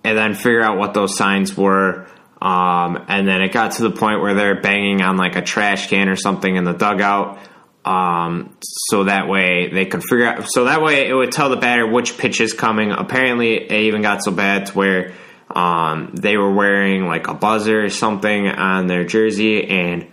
[0.04, 2.06] and then figure out what those signs were.
[2.40, 5.88] Um, and then it got to the point where they're banging on like a trash
[5.88, 7.38] can or something in the dugout.
[7.84, 10.46] Um, so that way they could figure out.
[10.48, 12.92] So that way it would tell the batter which pitch is coming.
[12.92, 15.12] Apparently, it even got so bad to where
[15.50, 20.06] um, they were wearing like a buzzer or something on their jersey, and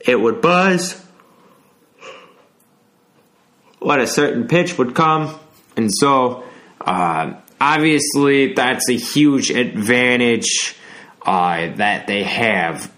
[0.00, 1.04] it would buzz
[3.78, 5.38] when a certain pitch would come.
[5.78, 6.42] And so,
[6.80, 10.74] uh, obviously, that's a huge advantage
[11.22, 12.92] uh, that they have.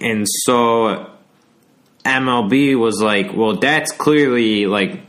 [0.00, 1.10] And so
[2.04, 5.00] MLB was like, well, that's clearly like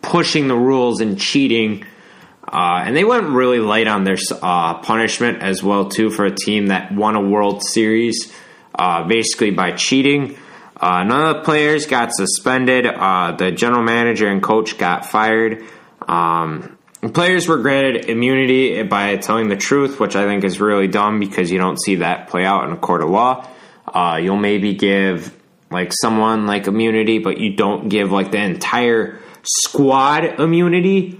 [0.00, 1.84] pushing the rules and cheating.
[2.50, 6.34] Uh, and they went really light on their uh, punishment as well too for a
[6.34, 8.32] team that won a World Series
[8.74, 10.38] uh, basically by cheating.
[10.80, 12.86] Uh, none of the players got suspended.
[12.86, 15.62] Uh, the general manager and coach got fired.
[16.08, 21.18] Um, Players were granted immunity by telling the truth, which I think is really dumb
[21.18, 23.48] because you don't see that play out in a court of law.
[23.88, 25.34] Uh, you'll maybe give
[25.70, 31.18] like someone like immunity, but you don't give like the entire squad immunity.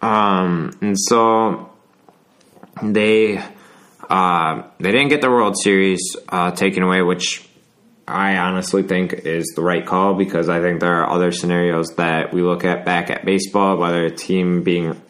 [0.00, 1.72] Um, and so
[2.84, 3.38] they
[4.08, 7.44] uh, they didn't get the World Series uh, taken away, which
[8.10, 12.32] I honestly think is the right call because I think there are other scenarios that
[12.32, 15.00] we look at back at baseball, whether a team being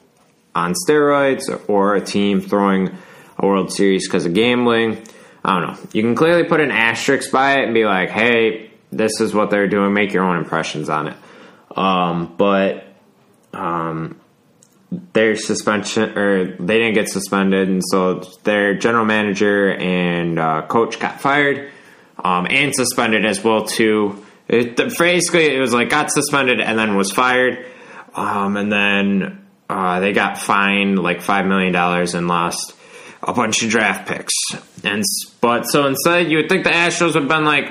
[0.55, 2.97] on steroids or a team throwing
[3.39, 5.03] a World Series because of gambling.
[5.45, 5.89] I don't know.
[5.93, 9.51] You can clearly put an asterisk by it and be like, hey, this is what
[9.51, 9.95] they're doing.
[9.95, 11.17] Make your own impressions on it.
[11.75, 12.85] Um, but
[13.55, 14.21] um,
[15.13, 20.99] their suspension, or they didn't get suspended, and so their general manager and uh, coach
[20.99, 21.71] got fired
[22.23, 24.25] um, and suspended as well too.
[24.49, 27.67] It, basically, it was like got suspended and then was fired.
[28.15, 32.75] um, and then uh, they got fined like five million dollars and lost
[33.23, 34.35] a bunch of draft picks.
[34.83, 35.05] And
[35.41, 37.71] but so instead, you would think the Astros would have been like,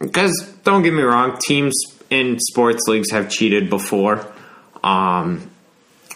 [0.00, 1.74] because don't get me wrong, teams
[2.10, 4.26] in sports leagues have cheated before.
[4.82, 5.50] Um,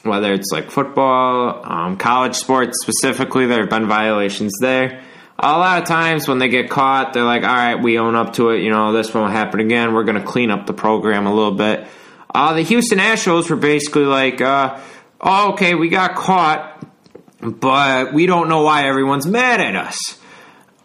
[0.03, 5.03] whether it's like football, um, college sports specifically, there have been violations there.
[5.43, 8.35] A lot of times when they get caught, they're like, all right, we own up
[8.35, 8.61] to it.
[8.61, 9.95] You know, this won't happen again.
[9.95, 11.87] We're going to clean up the program a little bit.
[12.35, 14.79] Uh, the Houston Astros were basically like, uh,
[15.19, 16.85] oh, okay, we got caught,
[17.41, 19.99] but we don't know why everyone's mad at us.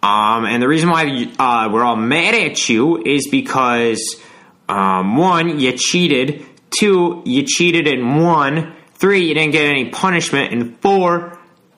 [0.01, 1.03] Um, and the reason why
[1.38, 4.22] uh, we're all mad at you is because
[4.70, 6.45] um, one, you cheated.
[6.70, 8.74] Two, you cheated and won.
[8.93, 10.53] Three, you didn't get any punishment.
[10.53, 11.38] And four,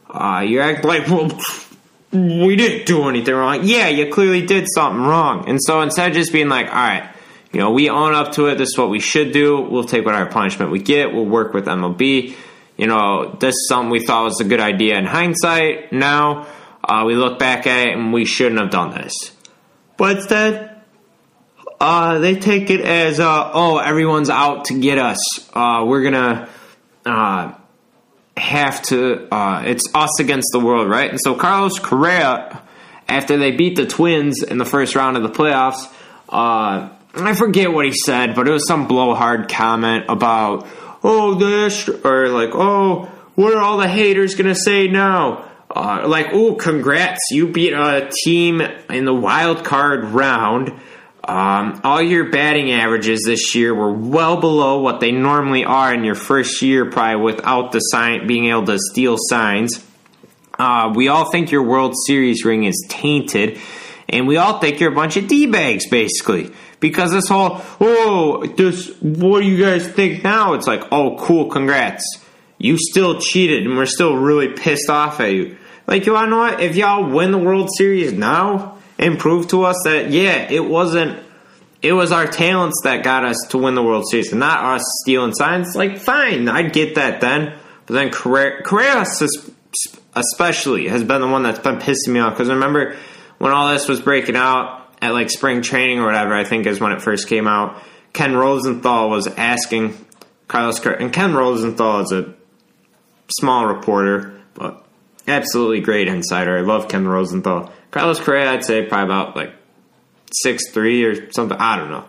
[0.09, 1.29] uh, you act like, well,
[2.11, 3.61] we didn't do anything wrong.
[3.63, 5.49] Yeah, you clearly did something wrong.
[5.49, 7.09] And so instead of just being like, all right,
[7.51, 8.57] you know, we own up to it.
[8.57, 9.61] This is what we should do.
[9.61, 11.13] We'll take whatever punishment we get.
[11.13, 12.35] We'll work with MLB.
[12.77, 15.91] You know, this is something we thought was a good idea in hindsight.
[15.91, 16.47] Now
[16.83, 19.13] uh, we look back at it and we shouldn't have done this.
[19.97, 20.81] But instead,
[21.79, 25.17] uh, they take it as, uh, oh, everyone's out to get us.
[25.53, 26.49] Uh, we're gonna
[27.05, 27.53] uh,
[28.37, 29.33] have to.
[29.33, 31.09] Uh, it's us against the world, right?
[31.09, 32.61] And so Carlos Correa,
[33.07, 35.91] after they beat the Twins in the first round of the playoffs,
[36.29, 40.67] uh, I forget what he said, but it was some blowhard comment about,
[41.03, 45.45] oh, this or like, oh, what are all the haters gonna say now?
[45.69, 50.71] Uh, like, oh, congrats, you beat a team in the wild card round
[51.27, 56.05] um, all your batting averages this year were well below what they normally are in
[56.05, 59.83] your first year, probably without the sign being able to steal signs.
[60.57, 63.59] Uh, we all think your World Series ring is tainted,
[64.07, 66.51] and we all think you're a bunch of d bags, basically.
[66.79, 70.53] Because this whole, oh, this, what do you guys think now?
[70.53, 72.05] It's like, oh, cool, congrats.
[72.57, 75.57] You still cheated, and we're still really pissed off at you.
[75.87, 76.61] Like, you wanna know what?
[76.61, 81.23] If y'all win the World Series now, and prove to us that yeah, it wasn't
[81.81, 84.83] it was our talents that got us to win the World Series, and not us
[85.03, 85.75] stealing signs.
[85.75, 87.57] Like, fine, I'd get that then.
[87.85, 89.05] But then Correa,
[90.15, 92.97] especially has been the one that's been pissing me off because remember
[93.37, 96.79] when all this was breaking out at like spring training or whatever, I think is
[96.79, 97.81] when it first came out.
[98.13, 99.93] Ken Rosenthal was asking
[100.47, 102.33] Carlos and Ken Rosenthal is a
[103.39, 104.83] small reporter, but
[105.27, 106.57] absolutely great insider.
[106.57, 107.71] I love Ken Rosenthal.
[107.91, 109.53] Carlos Correa, I'd say probably about like
[110.31, 111.57] six three or something.
[111.57, 112.05] I don't know.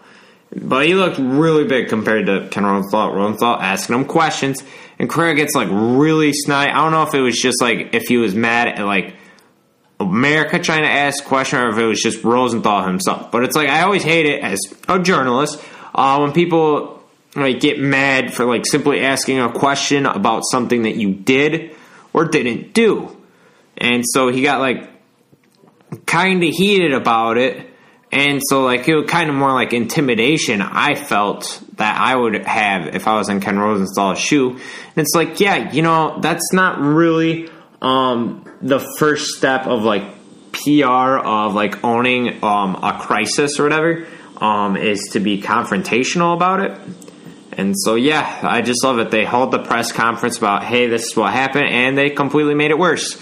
[0.55, 3.61] But he looked really big compared to Ken Rosenthal.
[3.61, 4.63] Asking him questions,
[4.99, 6.71] and Correa gets like really snide.
[6.71, 9.15] I don't know if it was just like if he was mad at like
[10.01, 13.31] America trying to ask question or if it was just Rosenthal himself.
[13.31, 15.63] But it's like I always hate it as a journalist
[15.95, 17.03] uh, when people
[17.35, 21.75] like get mad for like simply asking a question about something that you did
[22.13, 23.15] or didn't do.
[23.77, 24.89] And so he got like
[26.07, 27.67] kind of heated about it.
[28.11, 32.47] And so, like, it was kind of more like intimidation I felt that I would
[32.47, 34.51] have if I was in Ken Rosenthal's shoe.
[34.51, 34.61] And
[34.97, 37.51] it's like, yeah, you know, that's not really
[37.83, 40.05] um, the first step of like
[40.53, 44.07] PR of like owning um, a crisis or whatever,
[44.39, 46.81] um, is to be confrontational about it.
[47.53, 49.11] And so, yeah, I just love it.
[49.11, 52.71] They held the press conference about, hey, this is what happened, and they completely made
[52.71, 53.21] it worse.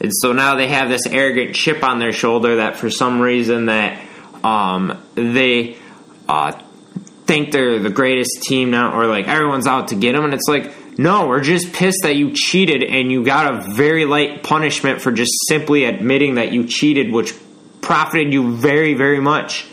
[0.00, 3.66] And so now they have this arrogant chip on their shoulder that for some reason
[3.66, 4.00] that
[4.44, 5.76] um, they
[6.28, 6.52] uh,
[7.24, 10.48] think they're the greatest team now, or like everyone's out to get them, and it's
[10.48, 15.02] like, no, we're just pissed that you cheated and you got a very light punishment
[15.02, 17.34] for just simply admitting that you cheated, which
[17.82, 19.66] profited you very, very much.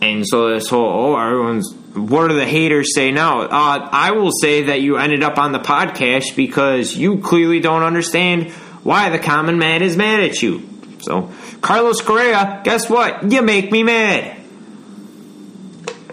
[0.00, 3.42] And so this whole, oh, everyone's what do the haters say now?
[3.42, 7.82] Uh, I will say that you ended up on the podcast because you clearly don't
[7.82, 8.50] understand
[8.82, 10.68] why the common man is mad at you.
[11.00, 13.30] So, Carlos Correa, guess what?
[13.30, 14.36] You make me mad.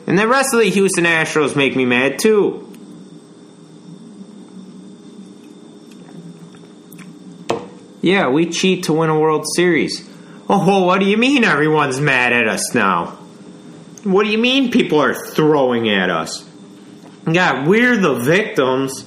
[0.08, 2.62] And the rest of the Houston Astros make me mad too.
[8.02, 10.08] Yeah, we cheat to win a World Series.
[10.48, 13.18] Oh, what do you mean everyone's mad at us now?
[14.06, 16.48] What do you mean people are throwing at us?
[17.28, 19.04] Yeah, we're the victims.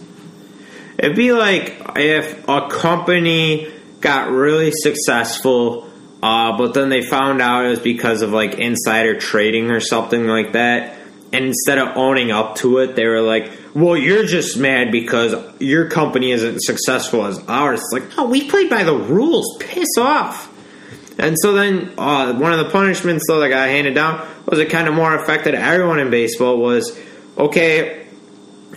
[0.98, 5.88] It'd be like if a company got really successful,
[6.20, 10.26] uh, but then they found out it was because of like insider trading or something
[10.26, 10.96] like that.
[11.32, 15.36] And instead of owning up to it, they were like, well, you're just mad because
[15.60, 17.80] your company isn't successful as ours.
[17.80, 19.58] It's like, no, we played by the rules.
[19.60, 20.52] Piss off.
[21.18, 24.70] And so then uh, one of the punishments though that got handed down was it
[24.70, 26.98] kind of more affected everyone in baseball was
[27.36, 28.06] okay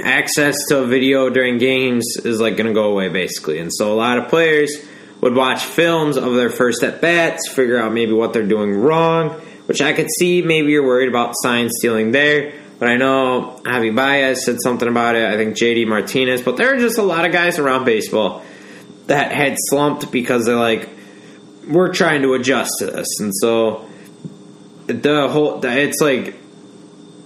[0.04, 3.60] access to video during games is like going to go away basically.
[3.60, 4.76] And so a lot of players
[5.20, 9.30] would watch films of their first at bats, figure out maybe what they're doing wrong,
[9.68, 12.54] which I could see maybe you're worried about sign stealing there.
[12.80, 15.24] But I know Javi Baez said something about it.
[15.24, 18.44] I think JD Martinez, but there are just a lot of guys around baseball
[19.06, 20.90] that had slumped because they're like,
[21.68, 23.88] we're trying to adjust to this, and so
[24.88, 26.36] the whole it's like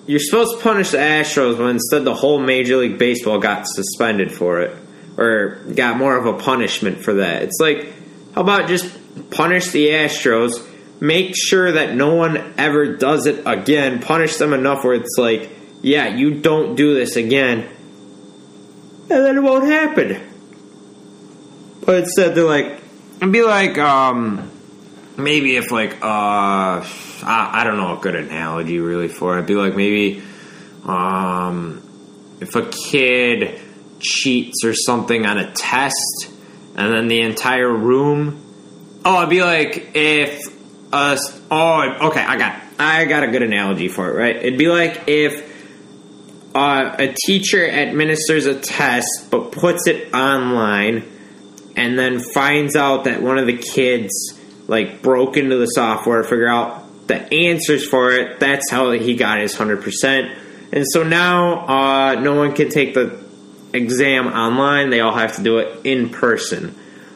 [0.08, 4.32] you're supposed to punish the Astros, but instead the whole Major League Baseball got suspended
[4.32, 4.78] for it,
[5.18, 7.42] or got more of a punishment for that.
[7.44, 7.92] It's like,
[8.34, 8.92] how about just
[9.32, 10.64] punish the Astros,
[11.02, 15.50] make sure that no one ever does it again, punish them enough where it's like,
[15.82, 17.68] yeah, you don't do this again,
[19.10, 20.22] and then it won't happen.
[21.86, 22.82] But instead, they're like,
[23.26, 24.52] it'd be like, um,
[25.18, 29.48] maybe if like, uh, I, I don't know a good analogy really for it.
[29.48, 30.22] Be like maybe,
[30.86, 31.82] um,
[32.40, 33.60] if a kid
[34.00, 36.30] cheats or something on a test,
[36.76, 38.44] and then the entire room.
[39.04, 40.44] Oh, it'd be like if
[40.94, 41.42] us.
[41.50, 44.22] Oh, okay, I got I got a good analogy for it.
[44.22, 45.52] Right, it'd be like if
[46.54, 51.15] uh, a teacher administers a test but puts it online,
[51.76, 56.28] and then finds out that one of the kids like broke into the software to
[56.28, 58.40] figure out the answers for it.
[58.40, 60.32] That's how he got his hundred percent.
[60.72, 63.24] And so now uh, no one can take the
[63.74, 64.90] exam online.
[64.90, 66.76] They all have to do it in person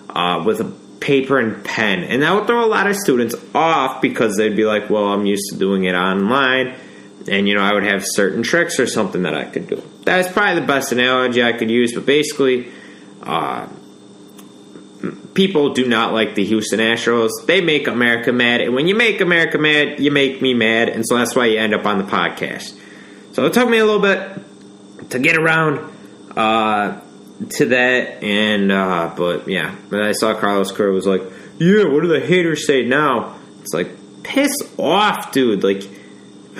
[0.09, 0.65] uh, with a
[0.99, 2.03] paper and pen.
[2.03, 5.25] And that would throw a lot of students off because they'd be like, well, I'm
[5.25, 6.75] used to doing it online.
[7.27, 9.81] And, you know, I would have certain tricks or something that I could do.
[10.03, 11.93] That's probably the best analogy I could use.
[11.93, 12.71] But basically,
[13.23, 13.67] uh,
[15.33, 17.29] people do not like the Houston Astros.
[17.45, 18.61] They make America mad.
[18.61, 20.89] And when you make America mad, you make me mad.
[20.89, 22.77] And so that's why you end up on the podcast.
[23.33, 25.91] So it took me a little bit to get around
[26.35, 26.99] uh,
[27.51, 28.23] to that.
[28.23, 31.21] And, uh, but yeah, when I saw Carlos Correa was like,
[31.57, 33.37] yeah, what do the haters say now?
[33.61, 35.63] It's like, piss off, dude.
[35.63, 35.83] Like,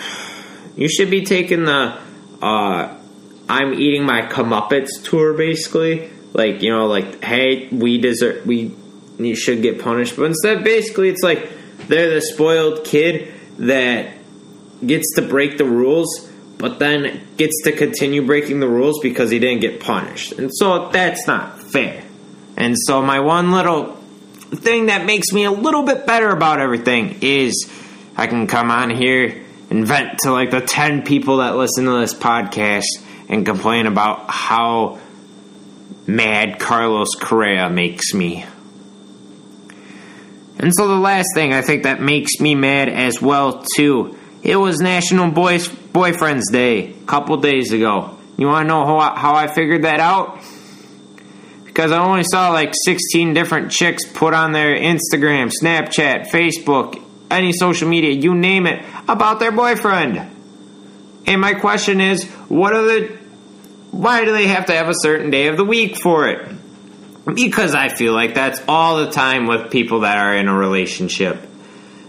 [0.76, 1.98] you should be taking the,
[2.42, 2.98] uh,
[3.50, 8.76] I'm eating my comeuppance tour, basically like you know like hey we deserve we
[9.18, 10.16] you should get punished.
[10.16, 11.50] But instead basically it's like
[11.88, 14.14] they're the spoiled kid that
[14.86, 16.28] gets to break the rules
[16.58, 20.34] but then gets to continue breaking the rules because he didn't get punished.
[20.34, 22.04] And so that's not fair.
[22.58, 23.96] And so my one little
[24.56, 27.70] thing that makes me a little bit better about everything is
[28.18, 32.00] i can come on here and vent to like the 10 people that listen to
[32.00, 32.86] this podcast
[33.28, 35.00] and complain about how
[36.10, 38.46] mad Carlos Correa makes me.
[40.58, 44.58] And so the last thing I think that makes me mad as well too, it
[44.58, 48.18] was National Boys Boyfriends Day a couple days ago.
[48.38, 50.42] You want to know how I, how I figured that out?
[51.66, 57.54] Because I only saw like 16 different chicks put on their Instagram, Snapchat, Facebook, any
[57.54, 60.18] social media, you name it, about their boyfriend.
[61.26, 63.19] And my question is, what are the
[63.92, 66.48] why do they have to have a certain day of the week for it?
[67.26, 71.40] Because I feel like that's all the time with people that are in a relationship.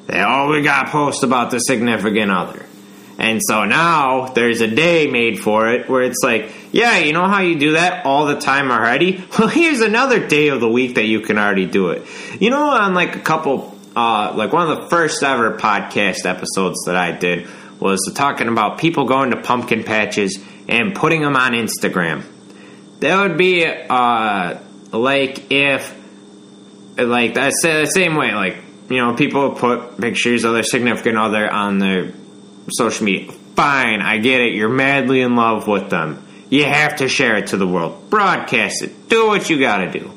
[0.07, 2.67] They always got to post about the significant other.
[3.19, 7.29] And so now there's a day made for it where it's like, yeah, you know
[7.29, 9.23] how you do that all the time already?
[9.39, 12.07] Well, here's another day of the week that you can already do it.
[12.41, 16.85] You know, on like a couple, uh, like one of the first ever podcast episodes
[16.87, 17.47] that I did
[17.79, 20.39] was talking about people going to pumpkin patches
[20.71, 22.25] and putting them on Instagram.
[23.01, 24.59] That would be uh,
[24.93, 25.97] like if,
[26.97, 28.57] like that's the same way, like
[28.89, 32.13] you know, people put pictures of their significant other on their
[32.71, 33.33] social media.
[33.57, 34.55] Fine, I get it.
[34.55, 36.27] You're madly in love with them.
[36.51, 38.11] You have to share it to the world.
[38.11, 39.09] Broadcast it.
[39.09, 40.13] Do what you gotta do.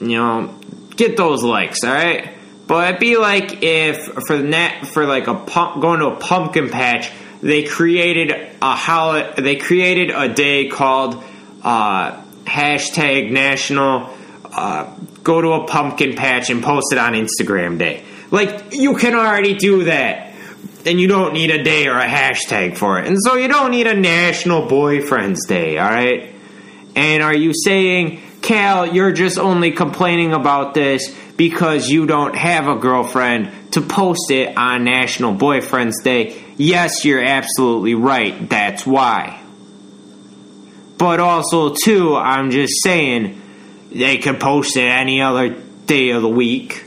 [0.00, 0.54] You know,
[0.94, 2.34] get those likes, alright?
[2.66, 6.16] But it'd be like if for the net for like a pump going to a
[6.16, 7.10] pumpkin patch
[7.40, 8.30] they created
[8.60, 11.22] a how they created a day called
[11.62, 14.14] uh, hashtag national
[14.44, 18.04] uh, go to a pumpkin patch and post it on Instagram Day.
[18.30, 20.32] Like you can already do that,
[20.84, 23.70] and you don't need a day or a hashtag for it, and so you don't
[23.70, 25.78] need a national boyfriend's day.
[25.78, 26.34] All right.
[26.96, 32.66] And are you saying, Cal, you're just only complaining about this because you don't have
[32.66, 36.42] a girlfriend to post it on National Boyfriend's Day?
[36.58, 38.48] Yes, you're absolutely right.
[38.48, 39.40] That's why.
[40.98, 43.40] But also, too, I'm just saying
[43.92, 46.84] they can post it any other day of the week.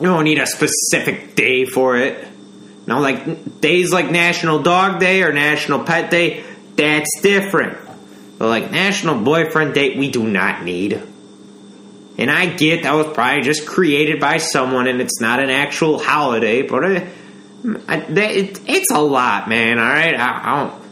[0.00, 2.26] You don't need a specific day for it.
[2.86, 6.42] No, like days like National Dog Day or National Pet Day,
[6.74, 7.78] That's different.
[8.38, 11.00] But like National Boyfriend Day, we do not need.
[12.18, 15.98] And I get that was probably just created by someone, and it's not an actual
[15.98, 17.08] holiday, but it,
[17.64, 19.78] it's a lot, man.
[19.78, 20.82] All right, I, don't.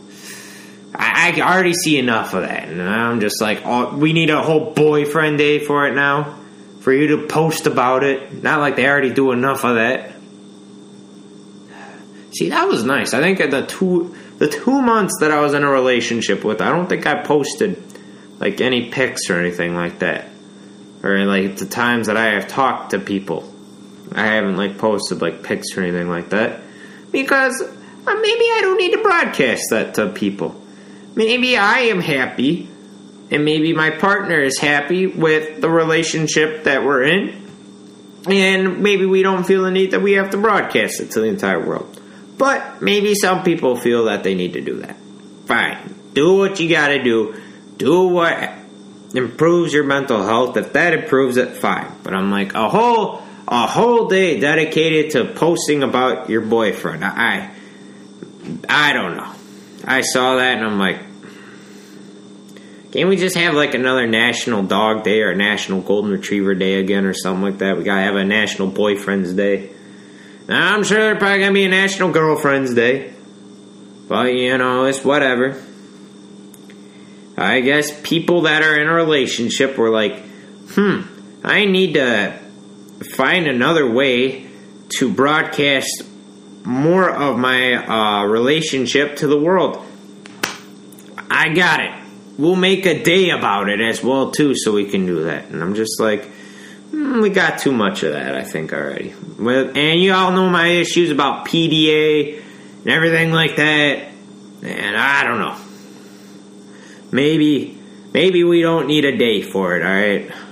[0.94, 4.42] I, I, already see enough of that, and I'm just like, oh, we need a
[4.42, 6.38] whole boyfriend day for it now,
[6.80, 8.42] for you to post about it.
[8.42, 10.12] Not like they already do enough of that.
[12.32, 13.12] See, that was nice.
[13.12, 16.70] I think the two the two months that I was in a relationship with, I
[16.70, 17.82] don't think I posted
[18.38, 20.30] like any pics or anything like that
[21.02, 23.42] or like the times that I have talked to people,
[24.14, 26.60] I haven't like posted like pics or anything like that
[27.12, 30.60] because uh, maybe I don't need to broadcast that to people.
[31.14, 32.68] Maybe I am happy,
[33.30, 37.48] and maybe my partner is happy with the relationship that we're in,
[38.28, 41.26] and maybe we don't feel the need that we have to broadcast it to the
[41.26, 42.00] entire world.
[42.38, 44.96] But maybe some people feel that they need to do that.
[45.46, 47.40] Fine, do what you gotta do.
[47.76, 48.52] Do what
[49.14, 51.90] improves your mental health, if that improves it, fine.
[52.02, 57.04] But I'm like a whole a whole day dedicated to posting about your boyfriend.
[57.04, 57.50] I
[58.68, 59.32] I don't know.
[59.84, 61.00] I saw that and I'm like
[62.92, 67.04] can't we just have like another National Dog Day or National Golden Retriever Day again
[67.06, 67.76] or something like that?
[67.76, 69.70] We gotta have a National Boyfriend's Day.
[70.48, 73.12] Now, I'm sure there's probably gonna be a National Girlfriend's Day.
[74.08, 75.62] But you know, it's whatever.
[77.36, 80.20] I guess people that are in a relationship were like,
[80.74, 81.02] hmm,
[81.44, 82.36] I need to
[83.16, 84.46] find another way
[84.98, 86.04] to broadcast
[86.64, 89.84] more of my uh, relationship to the world.
[91.30, 91.92] I got it.
[92.38, 95.46] We'll make a day about it as well too, so we can do that.
[95.46, 96.28] And I'm just like,
[96.90, 99.14] mm, we got too much of that, I think already.
[99.38, 102.42] And you all know my issues about PDA
[102.82, 104.08] and everything like that.
[104.62, 105.56] And I don't know
[107.12, 107.78] maybe
[108.12, 109.82] maybe we don't need a day for it.
[109.82, 110.49] All right.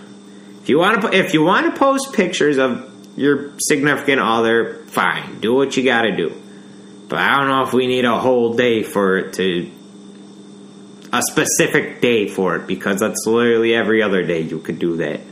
[0.68, 5.40] If you want to if you want to post pictures of your significant other, fine.
[5.40, 6.38] Do what you got to do.
[7.08, 9.70] But I don't know if we need a whole day for it to
[11.10, 15.22] a specific day for it because that's literally every other day you could do that.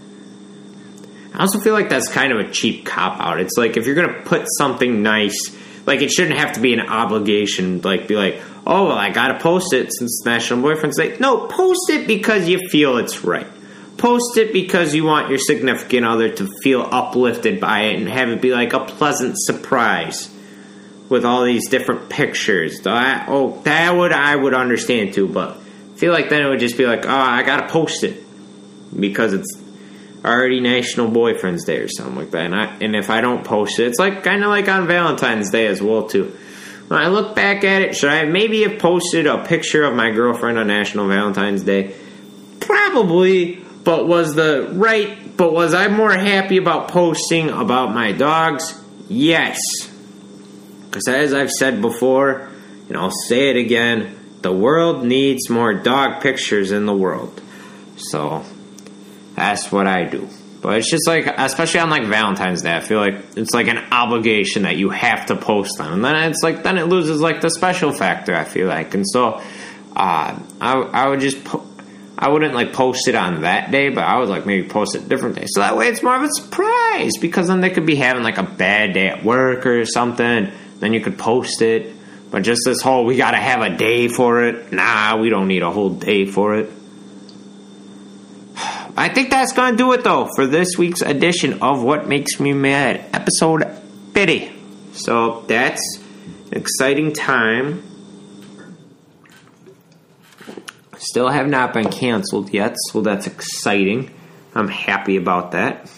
[1.35, 3.39] I also feel like that's kind of a cheap cop out.
[3.39, 6.73] It's like if you're going to put something nice, like it shouldn't have to be
[6.73, 10.97] an obligation, like be like, oh, well, I got to post it since National Boyfriend's
[10.97, 11.19] Day.
[11.21, 13.49] No, post it because you feel it's right.
[13.99, 18.29] Post it because you want your significant other to feel uplifted by it and have
[18.29, 20.31] it be like a pleasant surprise
[21.09, 22.81] with all these different pictures.
[22.85, 26.77] Oh, that would I would understand too, but I feel like then it would just
[26.77, 28.23] be like, oh, I got to post it
[28.99, 29.59] because it's
[30.25, 32.47] already National Boyfriend's Day or something like that.
[32.47, 35.51] And, I, and if I don't post it, it's like kind of like on Valentine's
[35.51, 36.37] Day as well too
[36.89, 40.11] when I look back at it, should I maybe have posted a picture of my
[40.11, 41.95] girlfriend on National Valentine's Day?
[42.61, 48.77] Probably, but was the right, but was I more happy about posting about my dogs?
[49.09, 49.61] Yes.
[50.87, 52.49] Because as I've said before,
[52.89, 57.41] and I'll say it again, the world needs more dog pictures in the world.
[57.97, 58.45] So,
[59.37, 60.29] that's what I do.
[60.63, 63.79] But it's just like, especially on like Valentine's Day, I feel like it's like an
[63.93, 67.41] obligation that you have to post them, and then it's like then it loses like
[67.41, 68.35] the special factor.
[68.35, 69.41] I feel like, and so
[69.95, 71.66] uh, I I would just po-
[72.19, 75.07] I wouldn't like post it on that day, but I would like maybe post it
[75.09, 77.97] different day, so that way it's more of a surprise because then they could be
[77.97, 80.51] having like a bad day at work or something.
[80.79, 81.95] Then you could post it,
[82.31, 84.73] but just this whole we got to have a day for it.
[84.73, 86.71] Nah, we don't need a whole day for it.
[88.97, 92.55] I think that's to do it, though, for this week's edition of What Makes Me
[92.55, 93.65] Mad, episode
[94.15, 94.53] 50.
[94.93, 95.99] So that's
[96.51, 97.83] an exciting time.
[100.99, 104.11] Still have not been canceled yet, so that's exciting.
[104.55, 105.91] I'm happy about that.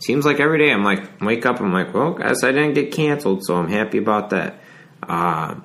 [0.00, 2.92] Seems like every day I'm like, wake up, I'm like, well, guess I didn't get
[2.92, 4.60] canceled, so I'm happy about that.
[5.02, 5.56] Uh,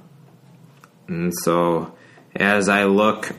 [1.07, 1.93] and so
[2.35, 3.31] as I look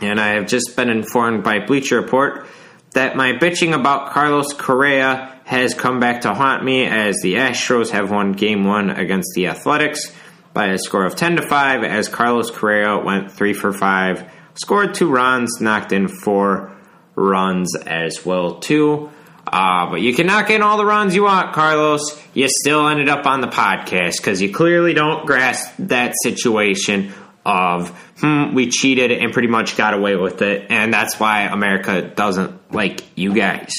[0.00, 2.46] and I have just been informed by Bleacher Report
[2.92, 7.90] that my bitching about Carlos Correa has come back to haunt me as the Astros
[7.90, 10.12] have won game one against the Athletics
[10.58, 14.92] by a score of 10 to 5 as Carlos Correa went 3 for 5, scored
[14.92, 16.76] two runs, knocked in four
[17.14, 19.08] runs as well too.
[19.46, 22.20] Uh, but you can knock in all the runs you want, Carlos.
[22.34, 27.12] You still ended up on the podcast because you clearly don't grasp that situation
[27.46, 32.02] of hmm, we cheated and pretty much got away with it, and that's why America
[32.02, 33.72] doesn't like you guys.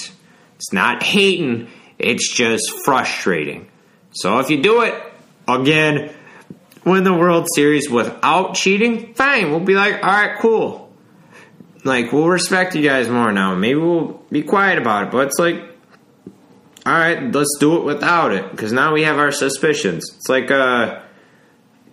[0.55, 1.67] It's not hating;
[1.97, 3.67] it's just frustrating.
[4.11, 4.93] So if you do it
[5.45, 6.15] again,
[6.85, 9.51] win the World Series without cheating, fine.
[9.51, 10.91] We'll be like, all right, cool.
[11.83, 13.55] Like, we'll respect you guys more now.
[13.55, 15.11] Maybe we'll be quiet about it.
[15.11, 15.55] But it's like,
[16.85, 18.51] all right, let's do it without it.
[18.51, 20.03] Because now we have our suspicions.
[20.15, 21.03] It's like a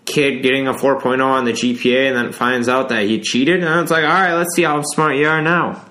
[0.05, 3.63] kid getting a 4.0 on the GPA and then finds out that he cheated.
[3.63, 5.85] And it's like, all right, let's see how smart you are now.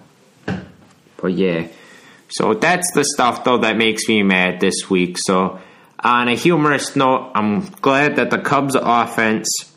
[1.17, 1.67] But yeah.
[2.29, 5.17] So that's the stuff, though, that makes me mad this week.
[5.19, 5.59] So
[6.05, 9.73] on a humorous note, I'm glad that the Cubs offense,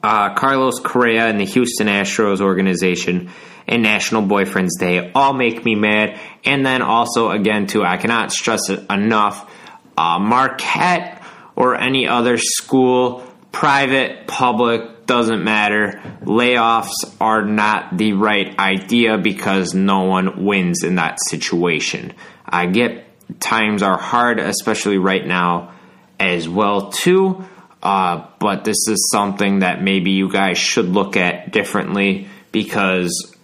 [0.00, 3.30] uh, Carlos Correa, and the Houston Astros organization
[3.66, 6.20] and National Boyfriend's Day all make me mad.
[6.44, 9.52] And then also, again, too, I cannot stress it enough.
[9.98, 11.20] Uh, Marquette
[11.56, 16.00] or any other school, private, public, doesn't matter.
[16.22, 22.12] Layoffs are not the right idea because no one wins in that situation.
[22.46, 25.72] I get times are hard, especially right now
[26.18, 27.44] as well too.
[27.82, 33.34] Uh, but this is something that maybe you guys should look at differently because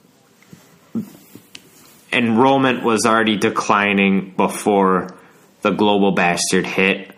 [2.12, 5.14] enrollment was already declining before
[5.62, 7.14] the global bastard hit.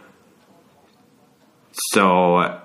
[1.90, 2.60] So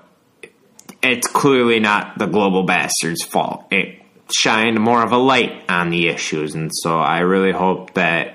[1.01, 3.67] it's clearly not the global bastard's fault.
[3.71, 4.01] It
[4.31, 8.32] shined more of a light on the issues, and so I really hope that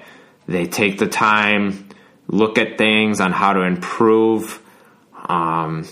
[0.49, 1.89] they take the time,
[2.27, 4.61] look at things on how to improve.
[5.15, 5.87] Um,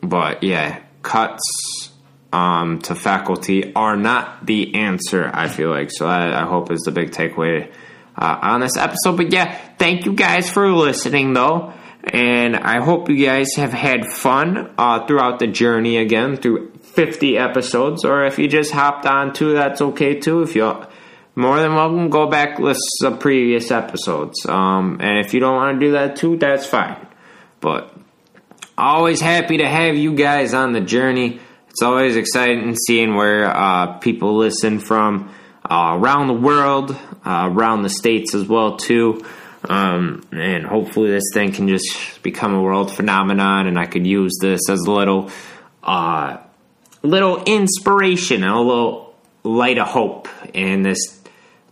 [0.00, 1.90] but yeah, cuts
[2.32, 5.90] um, to faculty are not the answer, I feel like.
[5.90, 7.70] So I, I hope is the big takeaway
[8.16, 9.16] uh, on this episode.
[9.16, 11.72] But yeah, thank you guys for listening, though.
[12.02, 17.36] And I hope you guys have had fun uh, throughout the journey again through 50
[17.36, 18.04] episodes.
[18.04, 20.42] Or if you just hopped on to, that's okay too.
[20.42, 20.86] If you
[21.34, 24.44] more than welcome go back list some previous episodes.
[24.46, 27.06] Um, and if you don't want to do that too, that's fine.
[27.60, 27.94] But
[28.76, 31.40] always happy to have you guys on the journey.
[31.68, 35.32] It's always exciting seeing where uh, people listen from
[35.64, 39.24] uh, around the world, uh, around the states as well too.
[39.68, 44.38] Um, and hopefully this thing can just become a world phenomenon, and I could use
[44.40, 45.30] this as a little,
[45.82, 46.38] uh,
[47.02, 49.14] little inspiration and a little
[49.44, 51.19] light of hope in this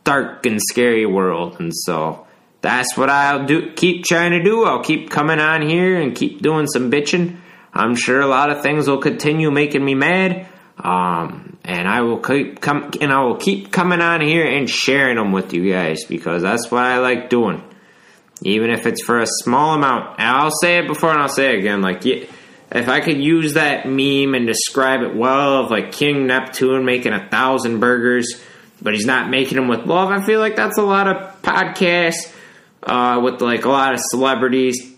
[0.08, 1.60] dark and scary world.
[1.60, 2.26] And so
[2.62, 3.72] that's what I'll do.
[3.74, 4.64] Keep trying to do.
[4.64, 7.36] I'll keep coming on here and keep doing some bitching.
[7.74, 10.48] I'm sure a lot of things will continue making me mad.
[10.78, 15.16] Um, and I will keep come and I will keep coming on here and sharing
[15.16, 17.62] them with you guys because that's what I like doing.
[18.42, 20.18] Even if it's for a small amount.
[20.18, 21.82] And I'll say it before and I'll say it again.
[21.82, 26.84] Like, if I could use that meme and describe it well of like King Neptune
[26.84, 28.40] making a thousand burgers
[28.80, 30.10] but he's not making them with love.
[30.10, 32.32] I feel like that's a lot of podcasts
[32.82, 34.94] uh, with like a lot of celebrities.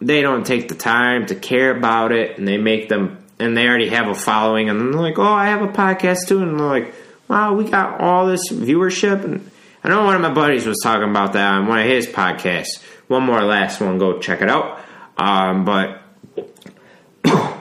[0.00, 3.66] They don't take the time to care about it, and they make them, and they
[3.66, 6.66] already have a following, and they're like, "Oh, I have a podcast too," and they're
[6.66, 6.94] like,
[7.28, 9.50] "Wow, we got all this viewership." And
[9.82, 12.82] I know one of my buddies was talking about that on one of his podcasts.
[13.08, 14.80] One more last one, go check it out.
[15.16, 16.02] Um, but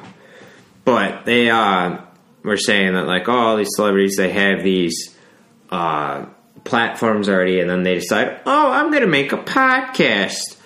[0.86, 2.00] but they uh,
[2.44, 5.13] were saying that like, oh, all these celebrities they have these
[5.74, 6.28] uh,
[6.64, 10.58] platforms already, and then they decide, oh, I'm going to make a podcast.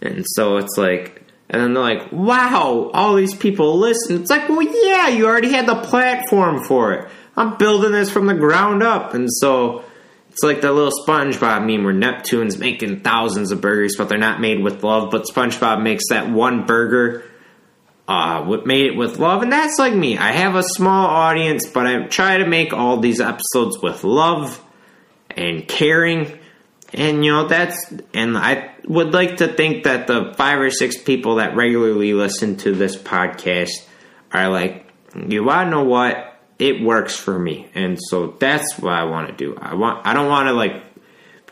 [0.00, 4.22] And so it's like, and then they're like, wow, all these people listen.
[4.22, 7.10] It's like, well, yeah, you already had the platform for it.
[7.36, 9.12] I'm building this from the ground up.
[9.12, 9.84] And so
[10.30, 14.40] it's like the little SpongeBob meme where Neptune's making thousands of burgers, but they're not
[14.40, 15.10] made with love.
[15.10, 17.22] But SpongeBob makes that one burger
[18.06, 20.18] uh, what made it with love, and that's like me.
[20.18, 24.62] I have a small audience, but I try to make all these episodes with love
[25.30, 26.38] and caring,
[26.92, 27.92] and you know that's.
[28.12, 32.56] And I would like to think that the five or six people that regularly listen
[32.58, 33.70] to this podcast
[34.32, 34.86] are like,
[35.26, 36.30] you want to know what?
[36.58, 39.56] It works for me, and so that's what I want to do.
[39.58, 40.06] I want.
[40.06, 40.82] I don't want to like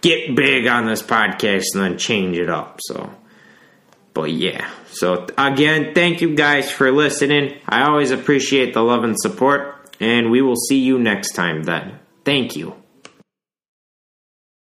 [0.03, 2.79] get big on this podcast and then change it up.
[2.83, 3.11] So
[4.15, 7.59] but yeah, so again, thank you guys for listening.
[7.69, 11.99] I always appreciate the love and support, and we will see you next time then.
[12.25, 12.82] Thank you.